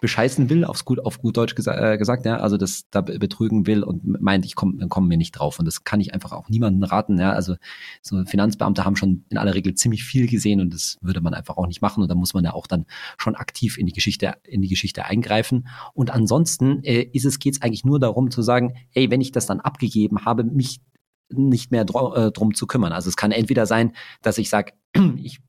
[0.00, 3.66] bescheißen will, aufs gut, auf gut Deutsch gesa äh, gesagt, ja, also das da betrügen
[3.66, 5.58] will und meint, ich komme komm mir nicht drauf.
[5.58, 7.18] Und das kann ich einfach auch niemandem raten.
[7.18, 7.56] Ja, also
[8.02, 11.56] so Finanzbeamte haben schon in aller Regel ziemlich viel gesehen und das würde man einfach
[11.56, 12.02] auch nicht machen.
[12.02, 12.86] Und da muss man ja auch dann
[13.18, 15.68] schon aktiv in die Geschichte, in die Geschichte eingreifen.
[15.94, 19.32] Und ansonsten äh, ist es, geht es eigentlich nur darum zu sagen, hey, wenn ich
[19.32, 20.80] das dann abgegeben habe, mich
[21.32, 22.92] nicht mehr dr äh, drum zu kümmern.
[22.92, 24.72] Also es kann entweder sein, dass ich sage,
[25.16, 25.40] ich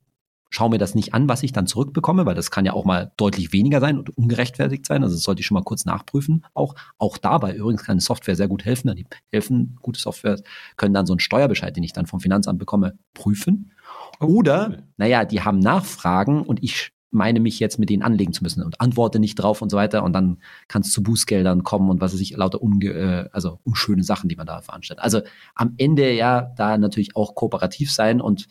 [0.52, 3.10] schaue mir das nicht an, was ich dann zurückbekomme, weil das kann ja auch mal
[3.16, 5.02] deutlich weniger sein und ungerechtfertigt sein.
[5.02, 6.44] Also das sollte ich schon mal kurz nachprüfen.
[6.52, 8.94] Auch, auch dabei übrigens kann Software sehr gut helfen.
[8.94, 10.38] Die helfen, gute Software
[10.76, 13.72] können dann so einen Steuerbescheid, den ich dann vom Finanzamt bekomme, prüfen.
[14.20, 18.42] Oh, Oder, naja, die haben Nachfragen und ich meine mich jetzt mit denen anlegen zu
[18.42, 20.38] müssen und antworte nicht drauf und so weiter und dann
[20.68, 24.28] kann es zu Bußgeldern kommen und was weiß ich, lauter unge äh, also unschöne Sachen,
[24.28, 25.04] die man da veranstaltet.
[25.04, 25.20] Also
[25.54, 28.48] am Ende ja da natürlich auch kooperativ sein und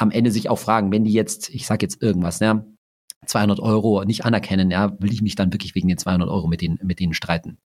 [0.00, 2.64] am Ende sich auch fragen, wenn die jetzt, ich sage jetzt irgendwas, ja,
[3.26, 6.62] 200 Euro nicht anerkennen, ja, will ich mich dann wirklich wegen den 200 Euro mit
[6.62, 7.58] denen, mit denen streiten?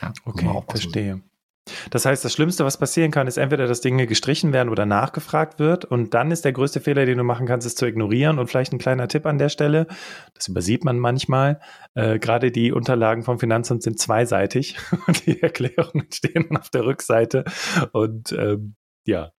[0.00, 1.22] Ja, okay, verstehe.
[1.90, 5.58] Das heißt, das Schlimmste, was passieren kann, ist entweder, dass Dinge gestrichen werden oder nachgefragt
[5.58, 5.84] wird.
[5.84, 8.38] Und dann ist der größte Fehler, den du machen kannst, ist zu ignorieren.
[8.38, 9.86] Und vielleicht ein kleiner Tipp an der Stelle,
[10.34, 11.60] das übersieht man manchmal.
[11.94, 14.76] Äh, gerade die Unterlagen vom Finanzamt sind zweiseitig
[15.06, 17.44] und die Erklärungen stehen auf der Rückseite.
[17.92, 18.74] Und ähm,
[19.06, 19.30] ja,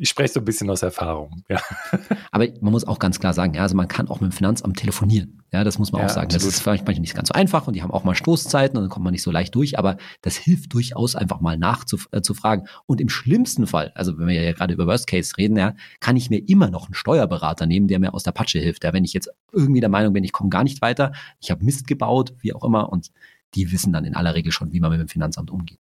[0.00, 1.44] ich spreche so ein bisschen aus Erfahrung.
[1.50, 1.60] Ja.
[2.32, 4.78] Aber man muss auch ganz klar sagen, ja, also man kann auch mit dem Finanzamt
[4.78, 5.42] telefonieren.
[5.52, 6.26] Ja, das muss man ja, auch sagen.
[6.26, 6.46] Absolut.
[6.46, 8.84] Das ist vielleicht manchmal nicht ganz so einfach und die haben auch mal Stoßzeiten und
[8.84, 12.64] dann kommt man nicht so leicht durch, aber das hilft durchaus einfach mal nachzufragen.
[12.64, 15.74] Äh, und im schlimmsten Fall, also wenn wir ja gerade über Worst Case reden, ja,
[16.00, 18.84] kann ich mir immer noch einen Steuerberater nehmen, der mir aus der Patsche hilft.
[18.84, 21.62] Ja, wenn ich jetzt irgendwie der Meinung bin, ich komme gar nicht weiter, ich habe
[21.62, 23.10] Mist gebaut, wie auch immer, und
[23.54, 25.78] die wissen dann in aller Regel schon, wie man mit dem Finanzamt umgeht.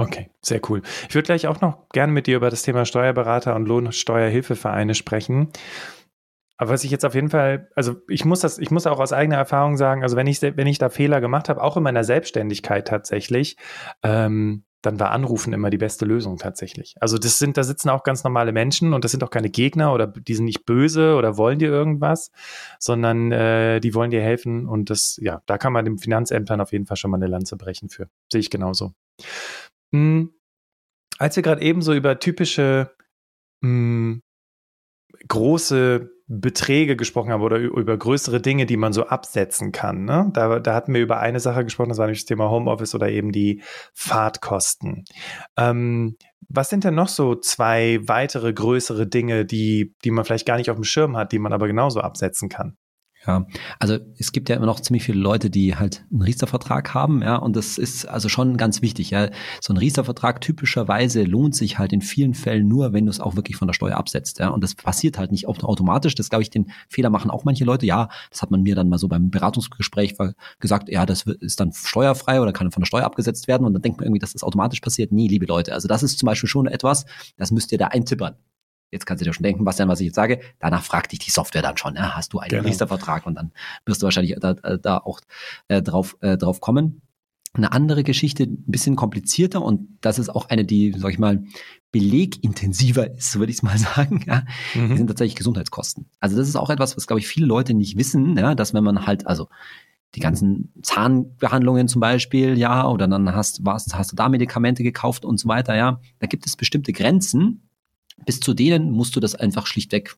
[0.00, 0.80] Okay, sehr cool.
[1.10, 5.48] Ich würde gleich auch noch gerne mit dir über das Thema Steuerberater und Lohnsteuerhilfevereine sprechen.
[6.56, 9.12] Aber was ich jetzt auf jeden Fall, also ich muss das, ich muss auch aus
[9.12, 12.02] eigener Erfahrung sagen, also wenn ich, wenn ich da Fehler gemacht habe, auch in meiner
[12.02, 13.58] Selbstständigkeit tatsächlich,
[14.02, 16.94] ähm, dann war Anrufen immer die beste Lösung tatsächlich.
[17.00, 19.92] Also das sind, da sitzen auch ganz normale Menschen und das sind auch keine Gegner
[19.92, 22.30] oder die sind nicht böse oder wollen dir irgendwas,
[22.78, 26.72] sondern äh, die wollen dir helfen und das, ja, da kann man dem Finanzämtern auf
[26.72, 28.08] jeden Fall schon mal eine Lanze brechen für.
[28.32, 28.94] Sehe ich genauso.
[29.92, 30.32] Hm,
[31.18, 32.94] als wir gerade eben so über typische
[33.60, 34.22] mh, hm,
[35.28, 40.04] große Beträge gesprochen haben oder über größere Dinge, die man so absetzen kann.
[40.04, 40.30] Ne?
[40.32, 43.08] Da, da hatten wir über eine Sache gesprochen, das war nämlich das Thema Homeoffice oder
[43.08, 43.62] eben die
[43.94, 45.04] Fahrtkosten.
[45.56, 46.16] Ähm,
[46.48, 50.70] was sind denn noch so zwei weitere größere Dinge, die, die man vielleicht gar nicht
[50.70, 52.76] auf dem Schirm hat, die man aber genauso absetzen kann?
[53.26, 53.46] Ja,
[53.78, 57.36] also es gibt ja immer noch ziemlich viele Leute, die halt einen Riester-Vertrag haben, ja,
[57.36, 59.28] und das ist also schon ganz wichtig, ja.
[59.60, 63.36] So ein Riester-Vertrag typischerweise lohnt sich halt in vielen Fällen nur, wenn du es auch
[63.36, 64.48] wirklich von der Steuer absetzt, ja.
[64.48, 66.14] Und das passiert halt nicht automatisch.
[66.14, 67.84] Das glaube ich, den Fehler machen auch manche Leute.
[67.84, 70.16] Ja, das hat man mir dann mal so beim Beratungsgespräch
[70.58, 73.66] gesagt, ja, das ist dann steuerfrei oder kann von der Steuer abgesetzt werden.
[73.66, 75.12] Und dann denkt man irgendwie, dass das automatisch passiert.
[75.12, 75.74] Nee, liebe Leute.
[75.74, 77.04] Also das ist zum Beispiel schon etwas,
[77.36, 78.36] das müsst ihr da eintippern.
[78.90, 80.40] Jetzt kannst du dir schon denken, Bastian, was ich jetzt sage.
[80.58, 82.64] Danach fragt dich die Software dann schon, ja, hast du einen genau.
[82.64, 83.52] Riester-Vertrag und dann
[83.86, 85.20] wirst du wahrscheinlich da, da auch
[85.68, 87.02] äh, drauf, äh, drauf kommen.
[87.52, 91.44] Eine andere Geschichte, ein bisschen komplizierter und das ist auch eine, die, sag ich mal,
[91.92, 94.96] belegintensiver ist, würde ich mal sagen, ja, mhm.
[94.96, 96.08] sind tatsächlich Gesundheitskosten.
[96.20, 98.84] Also das ist auch etwas, was, glaube ich, viele Leute nicht wissen, ja, dass wenn
[98.84, 99.48] man halt, also
[100.16, 105.24] die ganzen Zahnbehandlungen zum Beispiel, ja, oder dann hast, was, hast du da Medikamente gekauft
[105.24, 107.69] und so weiter, ja, da gibt es bestimmte Grenzen,
[108.26, 110.16] bis zu denen musst du das einfach schlichtweg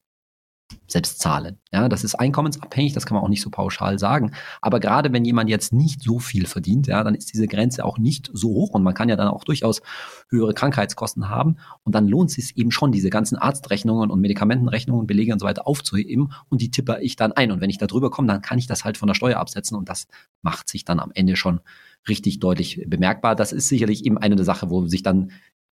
[0.86, 1.58] selbst zahlen.
[1.72, 4.32] Ja, das ist einkommensabhängig, das kann man auch nicht so pauschal sagen.
[4.60, 7.98] Aber gerade wenn jemand jetzt nicht so viel verdient, ja, dann ist diese Grenze auch
[7.98, 9.82] nicht so hoch und man kann ja dann auch durchaus
[10.28, 11.56] höhere Krankheitskosten haben.
[11.82, 15.46] Und dann lohnt es sich eben schon, diese ganzen Arztrechnungen und Medikamentenrechnungen, Belege und so
[15.46, 17.50] weiter aufzuheben und die tippe ich dann ein.
[17.50, 19.76] Und wenn ich da drüber komme, dann kann ich das halt von der Steuer absetzen
[19.76, 20.06] und das
[20.42, 21.60] macht sich dann am Ende schon
[22.08, 23.36] richtig deutlich bemerkbar.
[23.36, 25.30] Das ist sicherlich eben eine der Sachen, wo sich dann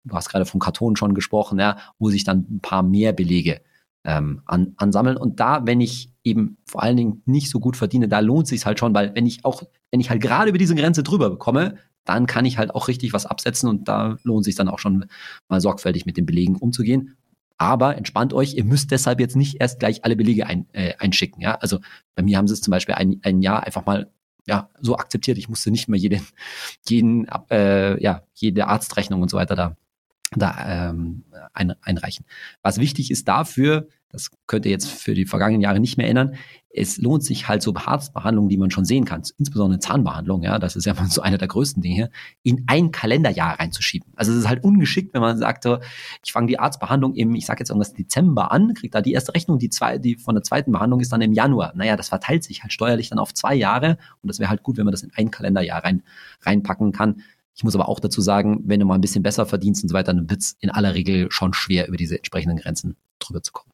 [0.05, 3.61] du hast gerade vom Karton schon gesprochen, ja, wo sich dann ein paar mehr Belege
[4.05, 5.17] ähm, an, ansammeln.
[5.17, 8.65] Und da, wenn ich eben vor allen Dingen nicht so gut verdiene, da lohnt sich
[8.67, 11.77] halt schon, weil wenn ich auch, wenn ich halt gerade über diese Grenze drüber bekomme,
[12.05, 15.07] dann kann ich halt auch richtig was absetzen und da lohnt sich dann auch schon
[15.49, 17.17] mal sorgfältig mit den Belegen umzugehen.
[17.57, 21.41] Aber entspannt euch, ihr müsst deshalb jetzt nicht erst gleich alle Belege ein, äh, einschicken.
[21.41, 21.55] Ja?
[21.55, 21.79] Also
[22.15, 24.11] bei mir haben sie es zum Beispiel ein, ein Jahr einfach mal
[24.47, 25.39] ja, so akzeptiert.
[25.39, 26.21] Ich musste nicht mehr jeden,
[26.87, 29.77] jeden, äh, ja, jede Arztrechnung und so weiter da
[30.37, 32.27] da ähm, ein, einreichen.
[32.63, 36.37] Was wichtig ist dafür, das könnt ihr jetzt für die vergangenen Jahre nicht mehr ändern,
[36.77, 40.75] es lohnt sich halt so Arztbehandlungen, die man schon sehen kann, insbesondere Zahnbehandlung, ja, das
[40.77, 42.11] ist ja so einer der größten Dinge,
[42.43, 44.13] in ein Kalenderjahr reinzuschieben.
[44.17, 45.67] Also es ist halt ungeschickt, wenn man sagt,
[46.25, 49.35] ich fange die Arztbehandlung im, ich sage jetzt irgendwas Dezember an, kriege da die erste
[49.35, 51.73] Rechnung, die zwei, die von der zweiten Behandlung ist dann im Januar.
[51.77, 54.77] Naja, das verteilt sich halt steuerlich dann auf zwei Jahre und das wäre halt gut,
[54.77, 56.03] wenn man das in ein Kalenderjahr rein,
[56.43, 57.23] reinpacken kann.
[57.55, 59.95] Ich muss aber auch dazu sagen, wenn du mal ein bisschen besser verdienst und so
[59.95, 63.53] weiter, dann wird es in aller Regel schon schwer, über diese entsprechenden Grenzen drüber zu
[63.53, 63.74] kommen.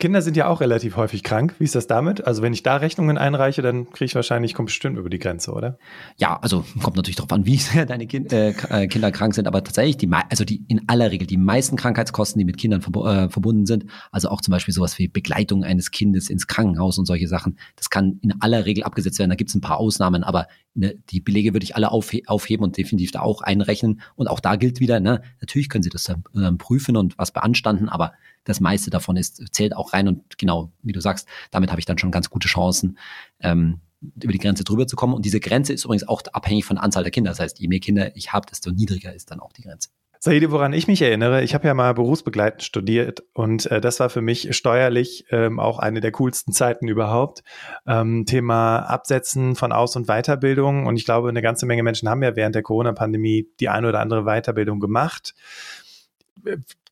[0.00, 1.56] Kinder sind ja auch relativ häufig krank.
[1.58, 2.24] Wie ist das damit?
[2.24, 5.50] Also wenn ich da Rechnungen einreiche, dann kriege ich wahrscheinlich, komme bestimmt über die Grenze,
[5.52, 5.76] oder?
[6.16, 9.48] Ja, also kommt natürlich darauf an, wie sehr deine kind, äh, äh, Kinder krank sind,
[9.48, 12.96] aber tatsächlich die, also die in aller Regel die meisten Krankheitskosten, die mit Kindern verb
[13.04, 17.06] äh, verbunden sind, also auch zum Beispiel sowas wie Begleitung eines Kindes ins Krankenhaus und
[17.06, 19.30] solche Sachen, das kann in aller Regel abgesetzt werden.
[19.30, 22.62] Da gibt es ein paar Ausnahmen, aber ne, die Belege würde ich alle aufhe aufheben
[22.62, 24.00] und definitiv da auch einrechnen.
[24.14, 27.32] Und auch da gilt wieder, ne, natürlich können Sie das dann äh, prüfen und was
[27.32, 28.12] beanstanden, aber
[28.44, 31.86] das meiste davon ist, zählt auch rein und genau, wie du sagst, damit habe ich
[31.86, 32.98] dann schon ganz gute Chancen,
[33.40, 35.14] ähm, über die Grenze drüber zu kommen.
[35.14, 37.30] Und diese Grenze ist übrigens auch abhängig von Anzahl der Kinder.
[37.30, 39.88] Das heißt, je mehr Kinder ich habe, desto niedriger ist dann auch die Grenze.
[40.20, 44.10] Saide, woran ich mich erinnere, ich habe ja mal berufsbegleitend studiert und äh, das war
[44.10, 47.44] für mich steuerlich ähm, auch eine der coolsten Zeiten überhaupt.
[47.86, 52.22] Ähm, Thema Absetzen von Aus- und Weiterbildung und ich glaube, eine ganze Menge Menschen haben
[52.24, 55.34] ja während der Corona-Pandemie die eine oder andere Weiterbildung gemacht.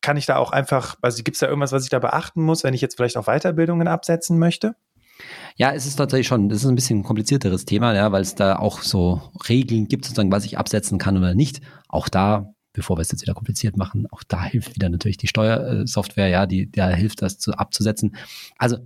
[0.07, 2.63] Kann ich da auch einfach, also gibt es da irgendwas, was ich da beachten muss,
[2.63, 4.73] wenn ich jetzt vielleicht auch Weiterbildungen absetzen möchte?
[5.57, 8.33] Ja, es ist tatsächlich schon, das ist ein bisschen ein komplizierteres Thema, ja, weil es
[8.33, 11.59] da auch so Regeln gibt, sozusagen, was ich absetzen kann oder nicht.
[11.89, 15.27] Auch da bevor wir es jetzt wieder kompliziert machen, auch da hilft wieder natürlich die
[15.27, 18.15] Steuersoftware, ja, die, da hilft das zu, abzusetzen.
[18.57, 18.77] Also,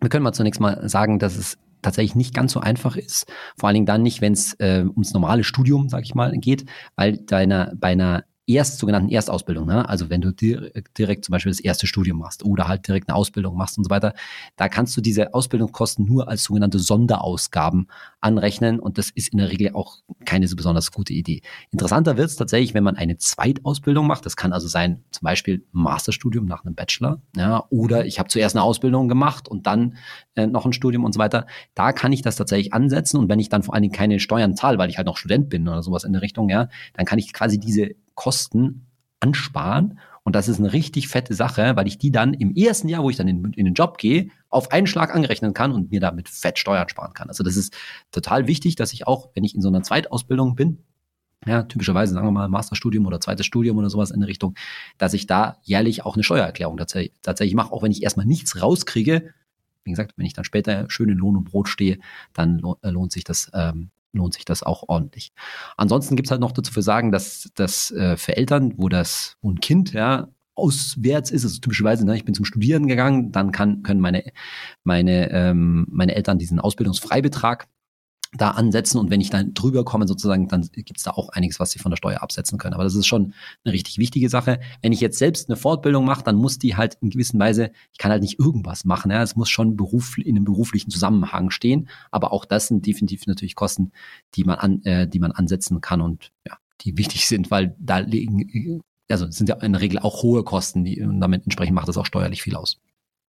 [0.00, 3.26] wir können mal zunächst mal sagen, dass es tatsächlich nicht ganz so einfach ist.
[3.58, 6.64] Vor allen Dingen dann nicht, wenn es äh, ums normale Studium, sag ich mal, geht,
[6.96, 9.88] weil deiner, bei einer erst sogenannten Erstausbildung, ne?
[9.88, 13.56] also wenn du direkt, zum Beispiel das erste Studium machst oder halt direkt eine Ausbildung
[13.56, 14.14] machst und so weiter,
[14.56, 17.88] da kannst du diese Ausbildungskosten nur als sogenannte Sonderausgaben
[18.20, 21.42] anrechnen und das ist in der Regel auch keine so besonders gute Idee.
[21.70, 24.26] Interessanter wird es tatsächlich, wenn man eine Zweitausbildung macht.
[24.26, 28.56] Das kann also sein, zum Beispiel Masterstudium nach einem Bachelor, ja, oder ich habe zuerst
[28.56, 29.96] eine Ausbildung gemacht und dann
[30.34, 31.46] äh, noch ein Studium und so weiter.
[31.74, 34.54] Da kann ich das tatsächlich ansetzen und wenn ich dann vor allen Dingen keine Steuern
[34.54, 37.18] zahle, weil ich halt noch Student bin oder sowas in der Richtung, ja, dann kann
[37.18, 38.86] ich quasi diese Kosten
[39.20, 39.98] ansparen.
[40.24, 43.10] Und das ist eine richtig fette Sache, weil ich die dann im ersten Jahr, wo
[43.10, 46.28] ich dann in, in, den Job gehe, auf einen Schlag angerechnen kann und mir damit
[46.28, 47.28] fett Steuern sparen kann.
[47.28, 47.74] Also das ist
[48.12, 50.78] total wichtig, dass ich auch, wenn ich in so einer Zweitausbildung bin,
[51.44, 54.54] ja, typischerweise sagen wir mal Masterstudium oder zweites Studium oder sowas in der Richtung,
[54.96, 58.62] dass ich da jährlich auch eine Steuererklärung tatsächlich, tatsächlich mache, auch wenn ich erstmal nichts
[58.62, 59.34] rauskriege.
[59.84, 61.98] Wie gesagt, wenn ich dann später schön in Lohn und Brot stehe,
[62.32, 65.32] dann äh, lohnt sich das ähm, lohnt sich das auch ordentlich.
[65.76, 69.50] Ansonsten gibt's halt noch dazu zu sagen, dass, dass äh, für Eltern, wo das wo
[69.50, 73.82] ein Kind ja auswärts ist, also typischerweise, ne, ich bin zum Studieren gegangen, dann kann,
[73.82, 74.24] können meine,
[74.84, 77.68] meine, ähm, meine Eltern diesen Ausbildungsfreibetrag
[78.34, 81.70] da ansetzen und wenn ich dann drüber komme sozusagen, dann gibt's da auch einiges, was
[81.70, 82.74] sie von der Steuer absetzen können.
[82.74, 84.58] Aber das ist schon eine richtig wichtige Sache.
[84.80, 87.98] Wenn ich jetzt selbst eine Fortbildung mache, dann muss die halt in gewisser Weise, ich
[87.98, 89.10] kann halt nicht irgendwas machen.
[89.10, 91.88] Ja, es muss schon Beruf, in einem beruflichen Zusammenhang stehen.
[92.10, 93.92] Aber auch das sind definitiv natürlich Kosten,
[94.34, 97.98] die man an, äh, die man ansetzen kann und ja, die wichtig sind, weil da
[97.98, 101.88] liegen, also sind ja in der Regel auch hohe Kosten, die und damit entsprechend macht
[101.88, 102.78] das auch steuerlich viel aus.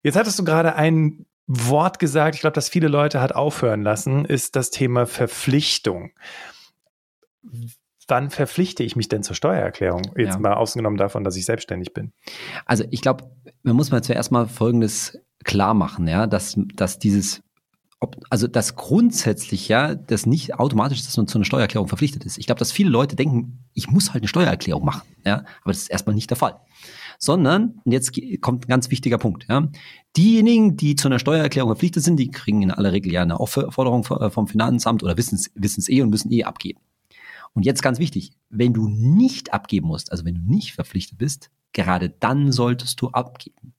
[0.01, 4.25] Jetzt hattest du gerade einen Wort gesagt, ich glaube, dass viele Leute hat aufhören lassen,
[4.25, 6.11] ist das Thema Verpflichtung.
[8.07, 10.03] Wann verpflichte ich mich denn zur Steuererklärung?
[10.17, 10.39] Jetzt ja.
[10.39, 12.13] mal ausgenommen davon, dass ich selbstständig bin.
[12.65, 13.29] Also ich glaube,
[13.63, 17.41] man muss mal zuerst mal Folgendes klar machen, ja, dass, dass dieses
[17.99, 22.25] ob, also das grundsätzlich ja, das nicht automatisch ist, dass man zu einer Steuererklärung verpflichtet
[22.25, 22.37] ist.
[22.37, 25.83] Ich glaube, dass viele Leute denken, ich muss halt eine Steuererklärung machen, ja, aber das
[25.83, 26.59] ist erstmal nicht der Fall
[27.23, 29.69] sondern, und jetzt kommt ein ganz wichtiger Punkt, ja,
[30.17, 34.05] diejenigen, die zu einer Steuererklärung verpflichtet sind, die kriegen in aller Regel ja eine Aufforderung
[34.05, 36.79] äh, vom Finanzamt oder wissen es eh und müssen eh abgeben.
[37.53, 41.49] Und jetzt ganz wichtig, wenn du nicht abgeben musst, also wenn du nicht verpflichtet bist,
[41.71, 43.73] gerade dann solltest du abgeben.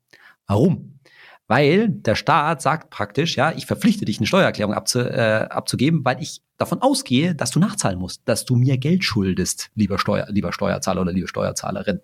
[0.47, 0.99] Warum?
[1.47, 6.23] Weil der Staat sagt praktisch, ja, ich verpflichte dich, eine Steuererklärung abzu, äh, abzugeben, weil
[6.23, 10.53] ich davon ausgehe, dass du nachzahlen musst, dass du mir Geld schuldest, lieber, Steuer, lieber
[10.53, 12.01] Steuerzahler oder liebe Steuerzahlerin.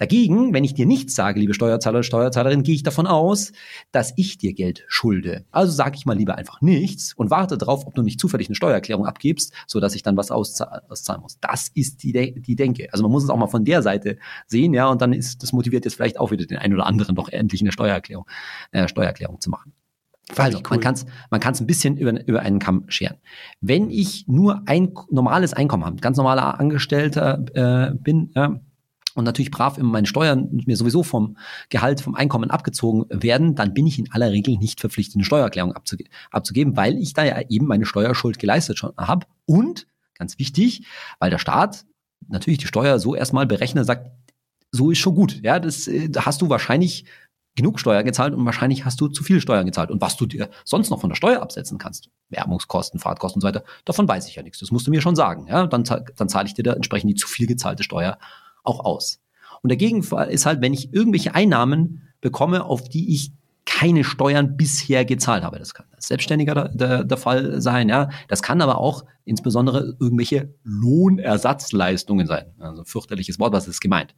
[0.00, 3.52] Dagegen, wenn ich dir nichts sage, liebe Steuerzahler, Steuerzahlerin, gehe ich davon aus,
[3.92, 5.44] dass ich dir Geld schulde.
[5.50, 8.54] Also sage ich mal lieber einfach nichts und warte darauf, ob du nicht zufällig eine
[8.54, 11.38] Steuererklärung abgibst, so dass ich dann was auszahlen muss.
[11.42, 12.88] Das ist die, De die Denke.
[12.92, 15.52] Also man muss es auch mal von der Seite sehen, ja, und dann ist das
[15.52, 18.24] motiviert jetzt vielleicht auch wieder den einen oder anderen doch endlich eine Steuererklärung,
[18.70, 19.74] äh, Steuererklärung zu machen.
[20.38, 20.64] Also, cool.
[20.70, 23.18] man kann es man kann's ein bisschen über, über einen Kamm scheren.
[23.60, 28.48] Wenn ich nur ein normales Einkommen habe, ganz normaler Angestellter äh, bin, äh,
[29.14, 31.36] und natürlich brav immer meine Steuern mir sowieso vom
[31.68, 35.72] Gehalt, vom Einkommen abgezogen werden, dann bin ich in aller Regel nicht verpflichtet, eine Steuererklärung
[35.72, 39.26] abzuge abzugeben, weil ich da ja eben meine Steuerschuld geleistet schon habe.
[39.46, 40.86] Und, ganz wichtig,
[41.18, 41.86] weil der Staat
[42.28, 44.10] natürlich die Steuer so erstmal berechnet, sagt,
[44.72, 45.40] so ist schon gut.
[45.42, 47.04] Ja, das da äh, hast du wahrscheinlich
[47.56, 49.90] genug Steuern gezahlt und wahrscheinlich hast du zu viel Steuern gezahlt.
[49.90, 53.48] Und was du dir sonst noch von der Steuer absetzen kannst, Werbungskosten, Fahrtkosten und so
[53.48, 54.60] weiter, davon weiß ich ja nichts.
[54.60, 55.46] Das musst du mir schon sagen.
[55.48, 58.18] Ja, dann, dann zahle ich dir da entsprechend die zu viel gezahlte Steuer
[58.64, 59.20] auch aus.
[59.62, 63.32] Und der Gegenfall ist halt, wenn ich irgendwelche Einnahmen bekomme, auf die ich
[63.66, 65.58] keine Steuern bisher gezahlt habe.
[65.58, 68.10] Das kann Selbstständiger der, der, der Fall sein, ja.
[68.28, 72.46] Das kann aber auch insbesondere irgendwelche Lohnersatzleistungen sein.
[72.58, 74.14] Also fürchterliches Wort, was ist gemeint?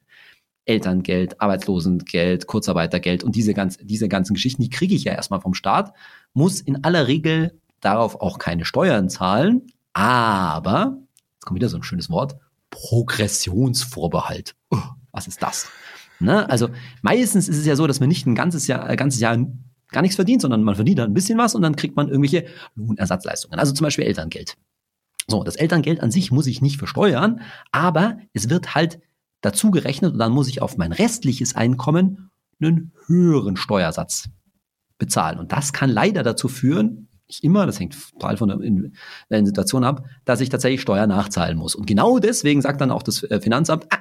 [0.65, 5.55] Elterngeld, Arbeitslosengeld, Kurzarbeitergeld und diese, ganz, diese ganzen Geschichten, die kriege ich ja erstmal vom
[5.55, 5.93] Staat,
[6.35, 10.99] muss in aller Regel darauf auch keine Steuern zahlen, aber,
[11.35, 12.37] jetzt kommt wieder so ein schönes Wort,
[12.73, 14.57] Progressionsvorbehalt.
[15.13, 15.69] Was ist das?
[16.19, 16.49] Ne?
[16.49, 16.71] Also
[17.03, 19.37] meistens ist es ja so, dass man nicht ein ganzes Jahr, ein ganzes Jahr
[19.91, 22.47] gar nichts verdient, sondern man verdient dann ein bisschen was und dann kriegt man irgendwelche
[22.75, 23.61] Lohnersatzleistungen.
[23.61, 24.57] Also zum Beispiel Elterngeld.
[25.29, 29.01] So, das Elterngeld an sich muss ich nicht versteuern, aber es wird halt
[29.43, 32.31] dazu gerechnet und dann muss ich auf mein restliches Einkommen
[32.61, 34.31] einen höheren Steuersatz
[34.99, 35.39] bezahlen.
[35.39, 40.07] Und das kann leider dazu führen, nicht immer, das hängt total von der, Situation ab,
[40.25, 41.75] dass ich tatsächlich Steuer nachzahlen muss.
[41.75, 43.99] Und genau deswegen sagt dann auch das äh, Finanzamt, ah,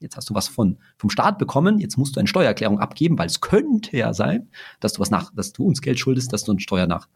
[0.00, 3.26] jetzt hast du was von, vom Staat bekommen, jetzt musst du eine Steuererklärung abgeben, weil
[3.26, 4.48] es könnte ja sein,
[4.80, 7.08] dass du was nach, dass du uns Geld schuldest, dass du eine Steuer nach,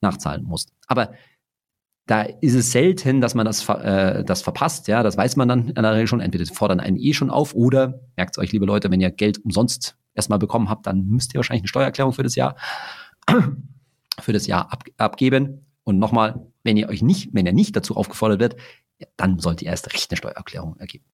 [0.00, 0.72] nachzahlen musst.
[0.86, 1.12] Aber
[2.06, 4.88] da ist es selten, dass man das, äh, das verpasst.
[4.88, 6.20] Ja, das weiß man dann in der Regel schon.
[6.20, 9.96] Entweder fordern einen eh schon auf oder merkt euch, liebe Leute, wenn ihr Geld umsonst
[10.14, 12.56] erstmal bekommen habt, dann müsst ihr wahrscheinlich eine Steuererklärung für das Jahr
[14.20, 15.66] für das Jahr ab, abgeben.
[15.84, 18.56] Und nochmal, wenn ihr euch nicht, wenn ihr nicht dazu aufgefordert wird,
[19.16, 21.04] dann sollt ihr erst recht eine Steuererklärung ergeben.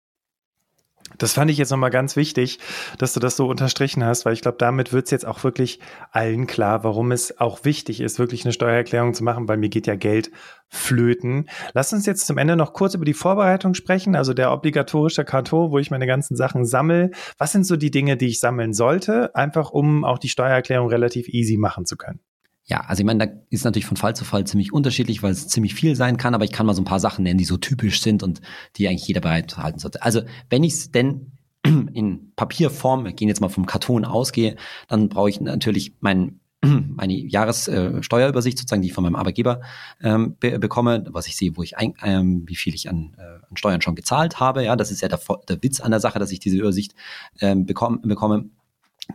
[1.19, 2.59] Das fand ich jetzt nochmal ganz wichtig,
[2.99, 5.79] dass du das so unterstrichen hast, weil ich glaube, damit wird es jetzt auch wirklich
[6.11, 9.87] allen klar, warum es auch wichtig ist, wirklich eine Steuererklärung zu machen, weil mir geht
[9.87, 10.31] ja Geld
[10.69, 11.49] flöten.
[11.75, 15.71] Lass uns jetzt zum Ende noch kurz über die Vorbereitung sprechen, also der obligatorische Karton,
[15.71, 17.13] wo ich meine ganzen Sachen sammle.
[17.39, 21.29] Was sind so die Dinge, die ich sammeln sollte, einfach um auch die Steuererklärung relativ
[21.29, 22.21] easy machen zu können?
[22.69, 25.47] Ja, also ich meine, da ist natürlich von Fall zu Fall ziemlich unterschiedlich, weil es
[25.47, 27.57] ziemlich viel sein kann, aber ich kann mal so ein paar Sachen nennen, die so
[27.57, 28.41] typisch sind und
[28.77, 30.03] die eigentlich jeder bereithalten sollte.
[30.03, 31.31] Also wenn ich es denn
[31.63, 34.57] in Papierform, wir gehen jetzt mal vom Karton ausgehe,
[34.89, 39.61] dann brauche ich natürlich mein, meine Jahressteuerübersicht sozusagen, die ich von meinem Arbeitgeber
[40.03, 43.47] ähm, be bekomme, was ich sehe, wo ich ein, ähm, wie viel ich an, äh,
[43.49, 44.65] an Steuern schon gezahlt habe.
[44.65, 46.97] Ja, das ist ja der, der Witz an der Sache, dass ich diese Übersicht
[47.41, 48.51] ähm, bekomme, bekomme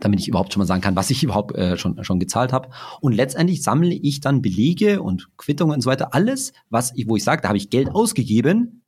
[0.00, 2.70] damit ich überhaupt schon mal sagen kann, was ich überhaupt äh, schon, schon gezahlt habe.
[3.00, 7.16] Und letztendlich sammle ich dann Belege und Quittungen und so weiter, alles, was ich, wo
[7.16, 8.82] ich sage, da habe ich Geld ausgegeben,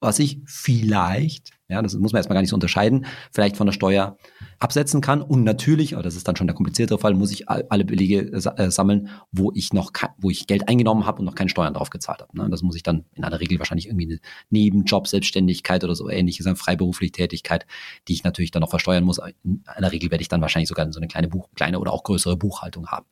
[0.00, 3.74] was ich vielleicht, ja, das muss man erstmal gar nicht so unterscheiden, vielleicht von der
[3.74, 4.16] Steuer
[4.60, 5.22] absetzen kann.
[5.22, 8.70] Und natürlich, aber das ist dann schon der kompliziertere Fall, muss ich alle Belege äh,
[8.70, 12.20] sammeln, wo ich noch, wo ich Geld eingenommen habe und noch keine Steuern drauf gezahlt
[12.20, 12.36] habe.
[12.36, 12.48] Ne?
[12.50, 14.20] Das muss ich dann in aller Regel wahrscheinlich irgendwie eine
[14.50, 17.66] Nebenjob, Selbstständigkeit oder so ähnliches, eine freiberufliche Tätigkeit,
[18.06, 19.18] die ich natürlich dann noch versteuern muss.
[19.42, 22.04] In aller Regel werde ich dann wahrscheinlich sogar so eine kleine Buch, kleine oder auch
[22.04, 23.06] größere Buchhaltung haben.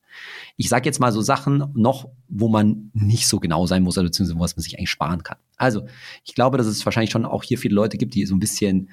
[0.56, 4.38] Ich sage jetzt mal so Sachen noch, wo man nicht so genau sein muss, beziehungsweise
[4.38, 5.38] was man sich eigentlich sparen kann.
[5.56, 5.86] Also,
[6.24, 8.90] ich glaube, dass es wahrscheinlich schon auch hier viele Leute gibt, die so ein bisschen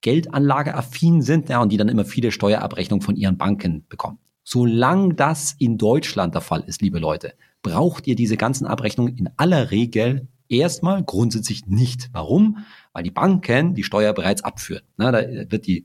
[0.00, 4.18] Geldanlageaffin sind ja, und die dann immer viele Steuerabrechnungen von ihren Banken bekommen.
[4.44, 9.28] Solange das in Deutschland der Fall ist, liebe Leute, braucht ihr diese ganzen Abrechnungen in
[9.36, 12.08] aller Regel erstmal grundsätzlich nicht.
[12.12, 12.64] Warum?
[12.92, 14.82] Weil die Banken die Steuer bereits abführen.
[14.96, 15.84] Na, da wird die,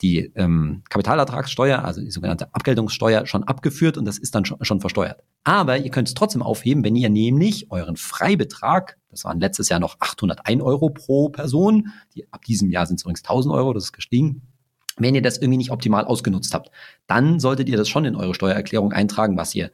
[0.00, 4.80] die ähm, Kapitalertragssteuer, also die sogenannte Abgeltungssteuer, schon abgeführt und das ist dann schon, schon
[4.80, 5.22] versteuert.
[5.44, 9.78] Aber ihr könnt es trotzdem aufheben, wenn ihr nämlich euren Freibetrag, das waren letztes Jahr
[9.78, 13.84] noch 801 Euro pro Person, die, ab diesem Jahr sind es übrigens 1000 Euro, das
[13.84, 14.42] ist gestiegen,
[14.96, 16.70] wenn ihr das irgendwie nicht optimal ausgenutzt habt,
[17.06, 19.70] dann solltet ihr das schon in eure Steuererklärung eintragen, was ihr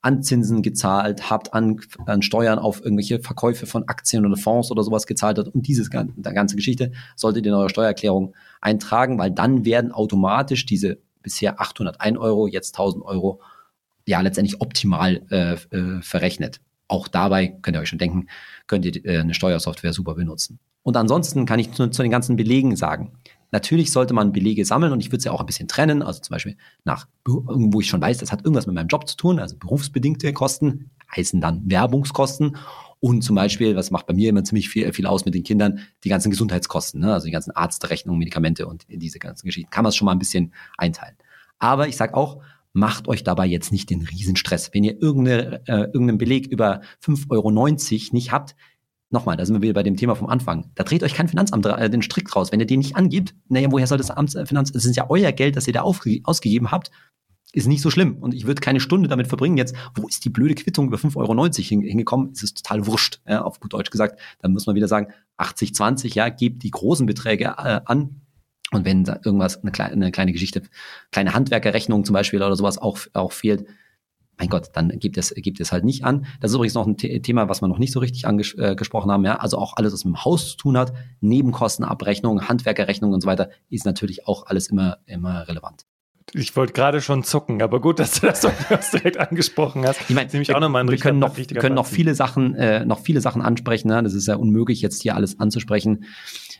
[0.00, 4.82] an Zinsen gezahlt habt, an, an Steuern auf irgendwelche Verkäufe von Aktien oder Fonds oder
[4.82, 9.64] sowas gezahlt habt und diese ganze Geschichte solltet ihr in eure Steuererklärung eintragen, weil dann
[9.64, 13.40] werden automatisch diese bisher 801 Euro, jetzt 1000 Euro,
[14.06, 16.60] ja letztendlich optimal äh, äh, verrechnet.
[16.88, 18.28] Auch dabei könnt ihr euch schon denken,
[18.66, 20.58] könnt ihr äh, eine Steuersoftware super benutzen.
[20.82, 23.12] Und ansonsten kann ich zu, zu den ganzen Belegen sagen,
[23.50, 26.20] Natürlich sollte man Belege sammeln und ich würde es ja auch ein bisschen trennen, also
[26.20, 29.38] zum Beispiel nach, wo ich schon weiß, das hat irgendwas mit meinem Job zu tun,
[29.38, 32.58] also berufsbedingte Kosten heißen dann Werbungskosten
[33.00, 35.80] und zum Beispiel, was macht bei mir immer ziemlich viel, viel aus mit den Kindern,
[36.04, 37.14] die ganzen Gesundheitskosten, ne?
[37.14, 40.18] also die ganzen Arztrechnungen, Medikamente und diese ganzen Geschichten, kann man es schon mal ein
[40.18, 41.16] bisschen einteilen.
[41.58, 42.42] Aber ich sage auch,
[42.78, 44.70] macht euch dabei jetzt nicht den Riesenstress.
[44.72, 47.50] Wenn ihr irgendeine, äh, irgendeinen Beleg über 5,90 Euro
[48.14, 48.54] nicht habt,
[49.10, 50.70] nochmal, da sind wir wieder bei dem Thema vom Anfang.
[50.74, 52.52] Da dreht euch kein Finanzamt äh, den Strick raus.
[52.52, 55.08] Wenn ihr den nicht angibt, naja, woher soll das Amt, äh, Finanzamt, das ist ja
[55.08, 56.90] euer Geld, das ihr da ausgegeben habt,
[57.52, 58.18] ist nicht so schlimm.
[58.18, 61.16] Und ich würde keine Stunde damit verbringen jetzt, wo ist die blöde Quittung über 5,90
[61.16, 62.30] Euro hingekommen?
[62.32, 64.20] Es ist total wurscht, ja, auf gut Deutsch gesagt.
[64.40, 68.20] Dann muss man wieder sagen, 80, 20, ja, gebt die großen Beträge äh, an.
[68.70, 70.62] Und wenn da irgendwas, eine kleine, eine kleine Geschichte,
[71.10, 73.66] kleine Handwerkerrechnung zum Beispiel oder sowas auch, auch fehlt,
[74.38, 76.26] mein Gott, dann gibt es, gibt es halt nicht an.
[76.40, 79.24] Das ist übrigens noch ein Thema, was wir noch nicht so richtig angesprochen äh, haben.
[79.24, 79.36] Ja?
[79.36, 83.50] Also auch alles, was mit dem Haus zu tun hat, Nebenkostenabrechnung, Handwerkerrechnung und so weiter,
[83.68, 85.86] ist natürlich auch alles immer, immer relevant.
[86.34, 88.42] Ich wollte gerade schon zucken, aber gut, dass du das
[88.92, 90.02] direkt angesprochen hast.
[90.08, 93.22] Ich meine, nämlich auch nochmal wir können noch, können noch viele Sachen, äh, noch viele
[93.22, 93.88] Sachen ansprechen.
[93.88, 94.02] Ne?
[94.02, 96.04] Das ist ja unmöglich, jetzt hier alles anzusprechen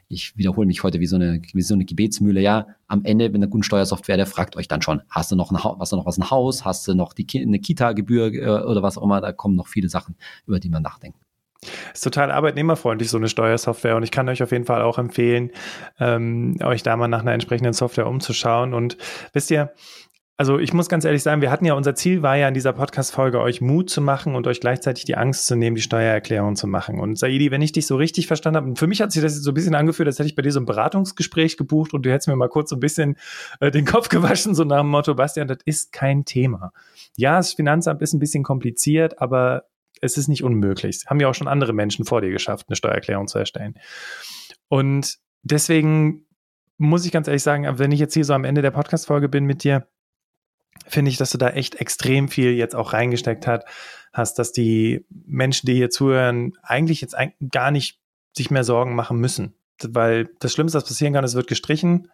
[0.08, 3.42] ich wiederhole mich heute wie so eine, wie so eine Gebetsmühle, ja, am Ende, wenn
[3.42, 6.06] eine gute Steuersoftware, der fragt euch dann schon, hast du noch ein, hast du noch
[6.06, 9.32] was ein Haus, hast du noch die, eine Kita-Gebühr äh, oder was auch immer, da
[9.32, 10.16] kommen noch viele Sachen,
[10.46, 11.18] über die man nachdenkt.
[11.92, 13.96] Ist total arbeitnehmerfreundlich, so eine Steuersoftware.
[13.96, 15.50] Und ich kann euch auf jeden Fall auch empfehlen,
[15.98, 18.74] ähm, euch da mal nach einer entsprechenden Software umzuschauen.
[18.74, 18.96] Und
[19.32, 19.72] wisst ihr,
[20.40, 22.72] also ich muss ganz ehrlich sagen, wir hatten ja, unser Ziel war ja in dieser
[22.72, 26.68] Podcast-Folge, euch Mut zu machen und euch gleichzeitig die Angst zu nehmen, die Steuererklärung zu
[26.68, 27.00] machen.
[27.00, 29.34] Und Saidi, wenn ich dich so richtig verstanden habe, und für mich hat sich das
[29.34, 32.06] jetzt so ein bisschen angefühlt, als hätte ich bei dir so ein Beratungsgespräch gebucht und
[32.06, 33.16] du hättest mir mal kurz so ein bisschen
[33.58, 36.70] äh, den Kopf gewaschen, so nach dem Motto, Bastian, das ist kein Thema.
[37.16, 39.64] Ja, das Finanzamt ist ein bisschen kompliziert, aber
[40.00, 41.02] es ist nicht unmöglich.
[41.08, 43.74] Haben ja auch schon andere Menschen vor dir geschafft, eine Steuererklärung zu erstellen.
[44.68, 46.26] Und deswegen
[46.76, 49.44] muss ich ganz ehrlich sagen, wenn ich jetzt hier so am Ende der Podcast-Folge bin
[49.44, 49.88] mit dir,
[50.88, 53.64] finde ich, dass du da echt extrem viel jetzt auch reingesteckt hat,
[54.12, 57.16] hast, dass die Menschen, die hier zuhören, eigentlich jetzt
[57.50, 58.00] gar nicht
[58.36, 59.54] sich mehr Sorgen machen müssen.
[59.82, 62.10] Weil das Schlimmste, was passieren kann, es wird gestrichen.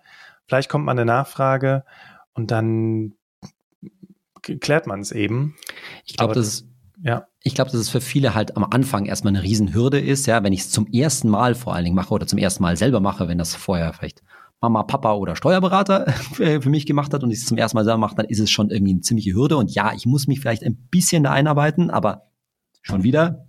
[0.47, 1.85] Vielleicht kommt mal eine Nachfrage
[2.35, 3.15] und dann
[4.43, 5.57] klärt man es eben.
[6.05, 6.67] Ich glaube, das ist
[7.03, 7.27] ja.
[7.43, 10.53] Ich glaube, dass es für viele halt am Anfang erstmal eine Riesenhürde ist, ja, wenn
[10.53, 13.29] ich es zum ersten Mal vor allen Dingen mache oder zum ersten Mal selber mache,
[13.29, 14.23] wenn das vorher vielleicht
[14.61, 17.99] Mama, Papa oder Steuerberater für mich gemacht hat und ich es zum ersten Mal selber
[17.99, 19.57] mache, dann ist es schon irgendwie eine ziemliche Hürde.
[19.57, 22.31] Und ja, ich muss mich vielleicht ein bisschen da einarbeiten, aber
[22.83, 23.49] schon wieder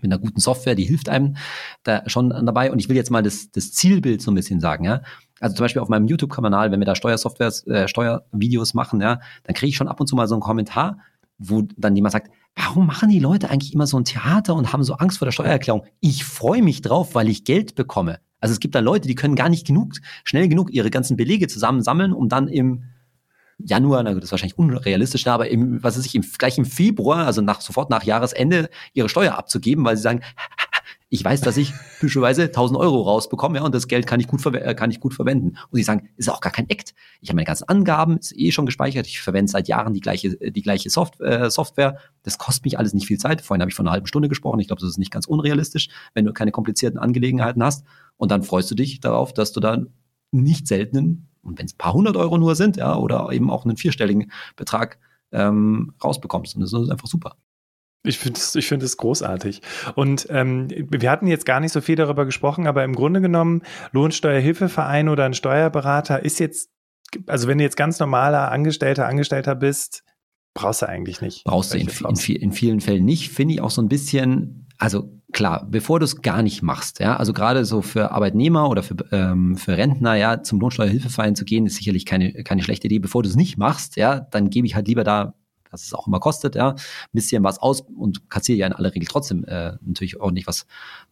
[0.00, 1.36] mit einer guten Software, die hilft einem
[1.84, 2.72] da schon dabei.
[2.72, 5.02] Und ich will jetzt mal das, das Zielbild so ein bisschen sagen, ja.
[5.40, 9.54] Also zum Beispiel auf meinem YouTube-Kanal, wenn wir da Steuersoftware, äh, Steuervideos machen, ja, dann
[9.54, 10.98] kriege ich schon ab und zu mal so einen Kommentar,
[11.38, 14.84] wo dann jemand sagt, warum machen die Leute eigentlich immer so ein Theater und haben
[14.84, 15.84] so Angst vor der Steuererklärung?
[16.00, 18.20] Ich freue mich drauf, weil ich Geld bekomme.
[18.42, 21.46] Also es gibt da Leute, die können gar nicht genug, schnell genug ihre ganzen Belege
[21.46, 22.82] zusammensammeln, um dann im
[23.58, 26.64] Januar, na gut, das ist wahrscheinlich unrealistisch, aber im, was weiß ich, im, gleich im
[26.64, 30.22] Februar, also nach, sofort nach Jahresende, ihre Steuer abzugeben, weil sie sagen,
[31.08, 34.44] ich weiß, dass ich typischerweise 1000 Euro rausbekomme, ja, und das Geld kann ich gut,
[34.46, 35.58] äh, kann ich gut verwenden.
[35.70, 36.94] Und sie sagen, ist auch gar kein Act.
[37.20, 39.06] Ich habe meine ganzen Angaben, ist eh schon gespeichert.
[39.06, 41.98] Ich verwende seit Jahren die gleiche, die gleiche Soft äh, Software.
[42.22, 43.42] Das kostet mich alles nicht viel Zeit.
[43.42, 44.58] Vorhin habe ich von einer halben Stunde gesprochen.
[44.60, 47.84] Ich glaube, das ist nicht ganz unrealistisch, wenn du keine komplizierten Angelegenheiten hast.
[48.16, 49.92] Und dann freust du dich darauf, dass du dann
[50.30, 53.64] nicht seltenen, und wenn es ein paar hundert Euro nur sind, ja, oder eben auch
[53.64, 54.98] einen vierstelligen Betrag
[55.32, 56.54] ähm, rausbekommst.
[56.54, 57.36] Und das ist einfach super.
[58.04, 59.62] Ich finde es ich find großartig.
[59.94, 63.62] Und ähm, wir hatten jetzt gar nicht so viel darüber gesprochen, aber im Grunde genommen,
[63.92, 66.70] Lohnsteuerhilfeverein oder ein Steuerberater ist jetzt,
[67.26, 70.02] also wenn du jetzt ganz normaler Angestellter, Angestellter bist,
[70.54, 71.44] brauchst du eigentlich nicht.
[71.44, 73.30] Brauchst du in, in, in, vielen Fällen nicht.
[73.30, 77.16] Finde ich auch so ein bisschen, also klar, bevor du es gar nicht machst, ja,
[77.16, 81.66] also gerade so für Arbeitnehmer oder für, ähm, für Rentner, ja, zum Lohnsteuerhilfeverein zu gehen,
[81.66, 82.98] ist sicherlich keine, keine schlechte Idee.
[82.98, 85.34] Bevor du es nicht machst, ja, dann gebe ich halt lieber da
[85.72, 86.76] was es auch immer kostet, ja, ein
[87.12, 90.66] bisschen was aus und kassiere ja in aller Regel trotzdem äh, natürlich ordentlich was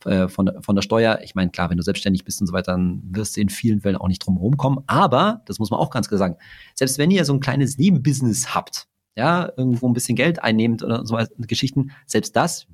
[0.05, 1.21] äh, von, von der Steuer.
[1.23, 3.81] Ich meine, klar, wenn du selbstständig bist und so weiter, dann wirst du in vielen
[3.81, 4.85] Fällen auch nicht drum herum kommen.
[4.87, 6.37] Aber, das muss man auch ganz klar sagen,
[6.75, 8.87] selbst wenn ihr so ein kleines Nebenbusiness habt,
[9.17, 12.67] ja, irgendwo ein bisschen Geld einnehmt oder so Geschichten, selbst das,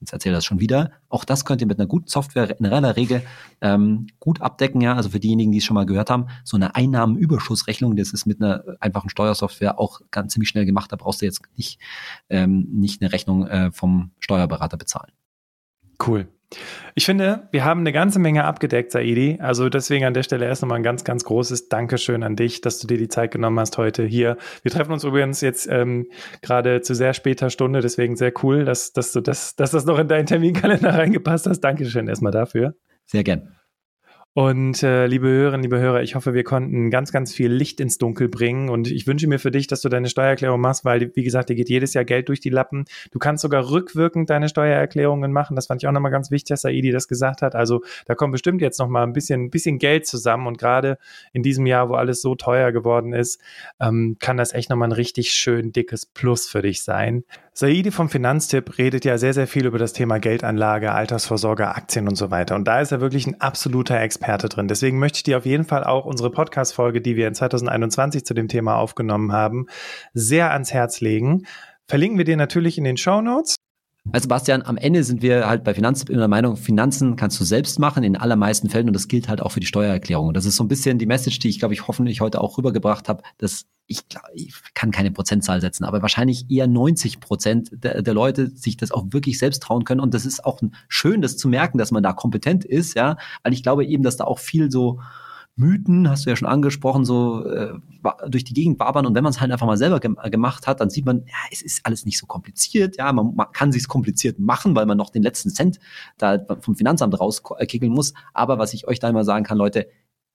[0.00, 2.96] jetzt erzähle das schon wieder, auch das könnt ihr mit einer guten Software in aller
[2.96, 3.22] Regel
[3.60, 6.74] ähm, gut abdecken, ja, also für diejenigen, die es schon mal gehört haben, so eine
[6.74, 11.26] Einnahmenüberschussrechnung, das ist mit einer einfachen Steuersoftware auch ganz ziemlich schnell gemacht, da brauchst du
[11.26, 11.78] jetzt nicht,
[12.28, 15.12] ähm, nicht eine Rechnung äh, vom Steuerberater bezahlen.
[16.04, 16.28] Cool.
[16.94, 19.38] Ich finde, wir haben eine ganze Menge abgedeckt, Saidi.
[19.40, 22.78] Also deswegen an der Stelle erst nochmal ein ganz, ganz großes Dankeschön an dich, dass
[22.78, 24.36] du dir die Zeit genommen hast heute hier.
[24.62, 26.06] Wir treffen uns übrigens jetzt ähm,
[26.42, 29.98] gerade zu sehr später Stunde, deswegen sehr cool, dass, dass du das, dass das noch
[29.98, 31.60] in deinen Terminkalender reingepasst hast.
[31.60, 32.74] Dankeschön erstmal dafür.
[33.06, 33.54] Sehr gern.
[34.36, 37.98] Und äh, liebe Hörerinnen, liebe Hörer, ich hoffe, wir konnten ganz, ganz viel Licht ins
[37.98, 38.68] Dunkel bringen.
[38.68, 41.54] Und ich wünsche mir für dich, dass du deine Steuererklärung machst, weil, wie gesagt, dir
[41.54, 42.84] geht jedes Jahr Geld durch die Lappen.
[43.12, 45.54] Du kannst sogar rückwirkend deine Steuererklärungen machen.
[45.54, 47.54] Das fand ich auch nochmal ganz wichtig, dass Saidi das gesagt hat.
[47.54, 50.48] Also da kommt bestimmt jetzt nochmal ein bisschen, bisschen Geld zusammen.
[50.48, 50.98] Und gerade
[51.32, 53.40] in diesem Jahr, wo alles so teuer geworden ist,
[53.80, 57.22] ähm, kann das echt nochmal ein richtig schön dickes Plus für dich sein.
[57.56, 62.16] Saidi vom Finanztipp redet ja sehr, sehr viel über das Thema Geldanlage, Altersvorsorge, Aktien und
[62.16, 62.56] so weiter.
[62.56, 64.66] Und da ist er wirklich ein absoluter Experte drin.
[64.66, 68.34] Deswegen möchte ich dir auf jeden Fall auch unsere Podcast-Folge, die wir in 2021 zu
[68.34, 69.66] dem Thema aufgenommen haben,
[70.14, 71.46] sehr ans Herz legen.
[71.86, 73.54] Verlinken wir dir natürlich in den Show Notes.
[74.12, 77.44] Also Bastian, am Ende sind wir halt bei Finanzen in der Meinung, Finanzen kannst du
[77.44, 80.28] selbst machen in allermeisten Fällen und das gilt halt auch für die Steuererklärung.
[80.28, 82.58] Und das ist so ein bisschen die Message, die ich glaube ich hoffentlich heute auch
[82.58, 87.70] rübergebracht habe, dass ich, glaub, ich kann keine Prozentzahl setzen, aber wahrscheinlich eher 90 Prozent
[87.72, 91.22] der, der Leute sich das auch wirklich selbst trauen können und das ist auch schön,
[91.22, 94.24] das zu merken, dass man da kompetent ist, ja, weil ich glaube eben, dass da
[94.24, 95.00] auch viel so
[95.56, 97.74] Mythen, hast du ja schon angesprochen, so äh,
[98.28, 99.06] durch die Gegend wabern.
[99.06, 101.36] Und wenn man es halt einfach mal selber gem gemacht hat, dann sieht man, ja,
[101.52, 104.98] es ist alles nicht so kompliziert, ja, man, man kann sich kompliziert machen, weil man
[104.98, 105.78] noch den letzten Cent
[106.18, 109.88] da vom Finanzamt rauskickeln muss, aber was ich euch da immer sagen kann, Leute,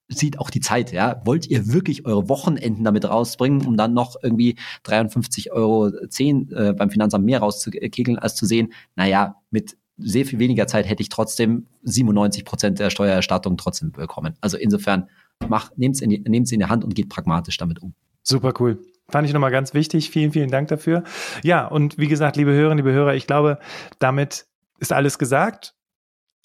[0.09, 1.21] sieht auch die Zeit, ja.
[1.25, 6.89] Wollt ihr wirklich eure Wochenenden damit rausbringen, um dann noch irgendwie 53,10 Euro äh, beim
[6.89, 11.67] Finanzamt mehr rauszukegeln, als zu sehen, naja, mit sehr viel weniger Zeit hätte ich trotzdem
[11.83, 14.35] 97 Prozent der Steuererstattung trotzdem bekommen.
[14.41, 15.09] Also insofern,
[15.47, 17.93] mach, nehmt's in, die, in die Hand und geht pragmatisch damit um.
[18.23, 18.79] Super cool.
[19.09, 20.11] Fand ich nochmal ganz wichtig.
[20.11, 21.03] Vielen, vielen Dank dafür.
[21.43, 23.59] Ja, und wie gesagt, liebe Hörerinnen, liebe Hörer, ich glaube,
[23.97, 24.45] damit
[24.79, 25.73] ist alles gesagt.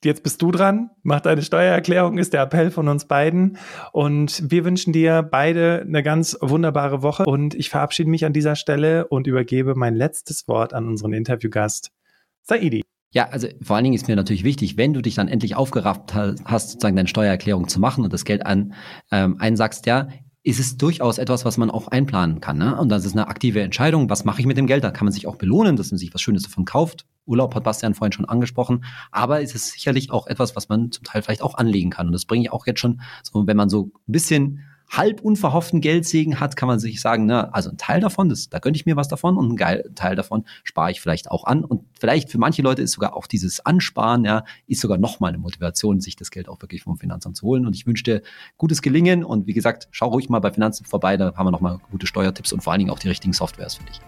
[0.03, 3.57] Jetzt bist du dran, mach deine Steuererklärung, ist der Appell von uns beiden.
[3.93, 7.25] Und wir wünschen dir beide eine ganz wunderbare Woche.
[7.25, 11.91] Und ich verabschiede mich an dieser Stelle und übergebe mein letztes Wort an unseren Interviewgast,
[12.43, 12.83] Saidi.
[13.15, 16.15] Ja, also vor allen Dingen ist mir natürlich wichtig, wenn du dich dann endlich aufgerafft
[16.15, 18.75] hast, sozusagen deine Steuererklärung zu machen und das Geld an
[19.13, 20.09] ähm, einsagst, ja,
[20.43, 22.59] ist es durchaus etwas, was man auch einplanen kann.
[22.59, 22.77] Ne?
[22.77, 24.11] Und das ist eine aktive Entscheidung.
[24.11, 24.83] Was mache ich mit dem Geld?
[24.83, 27.07] Da kann man sich auch belohnen, dass man sich was Schönes davon kauft.
[27.25, 28.85] Urlaub hat Bastian vorhin schon angesprochen.
[29.13, 32.09] Aber es ist sicherlich auch etwas, was man zum Teil vielleicht auch anlegen kann.
[32.09, 35.81] Und das bringe ich auch jetzt schon, so, wenn man so ein bisschen halb unverhofften
[35.81, 38.87] Geldsegen hat, kann man sich sagen, na, also ein Teil davon, das, da gönne ich
[38.87, 41.65] mir was davon und ein Teil davon spare ich vielleicht auch an.
[41.65, 45.39] Und vielleicht für manche Leute ist sogar auch dieses Ansparen, ja, ist sogar nochmal eine
[45.39, 47.67] Motivation, sich das Geld auch wirklich vom Finanzamt zu holen.
[47.67, 48.23] Und ich wünsche dir
[48.57, 51.79] gutes Gelingen und wie gesagt, schau ruhig mal bei Finanzen vorbei, da haben wir nochmal
[51.91, 54.01] gute Steuertipps und vor allen Dingen auch die richtigen Softwares für dich.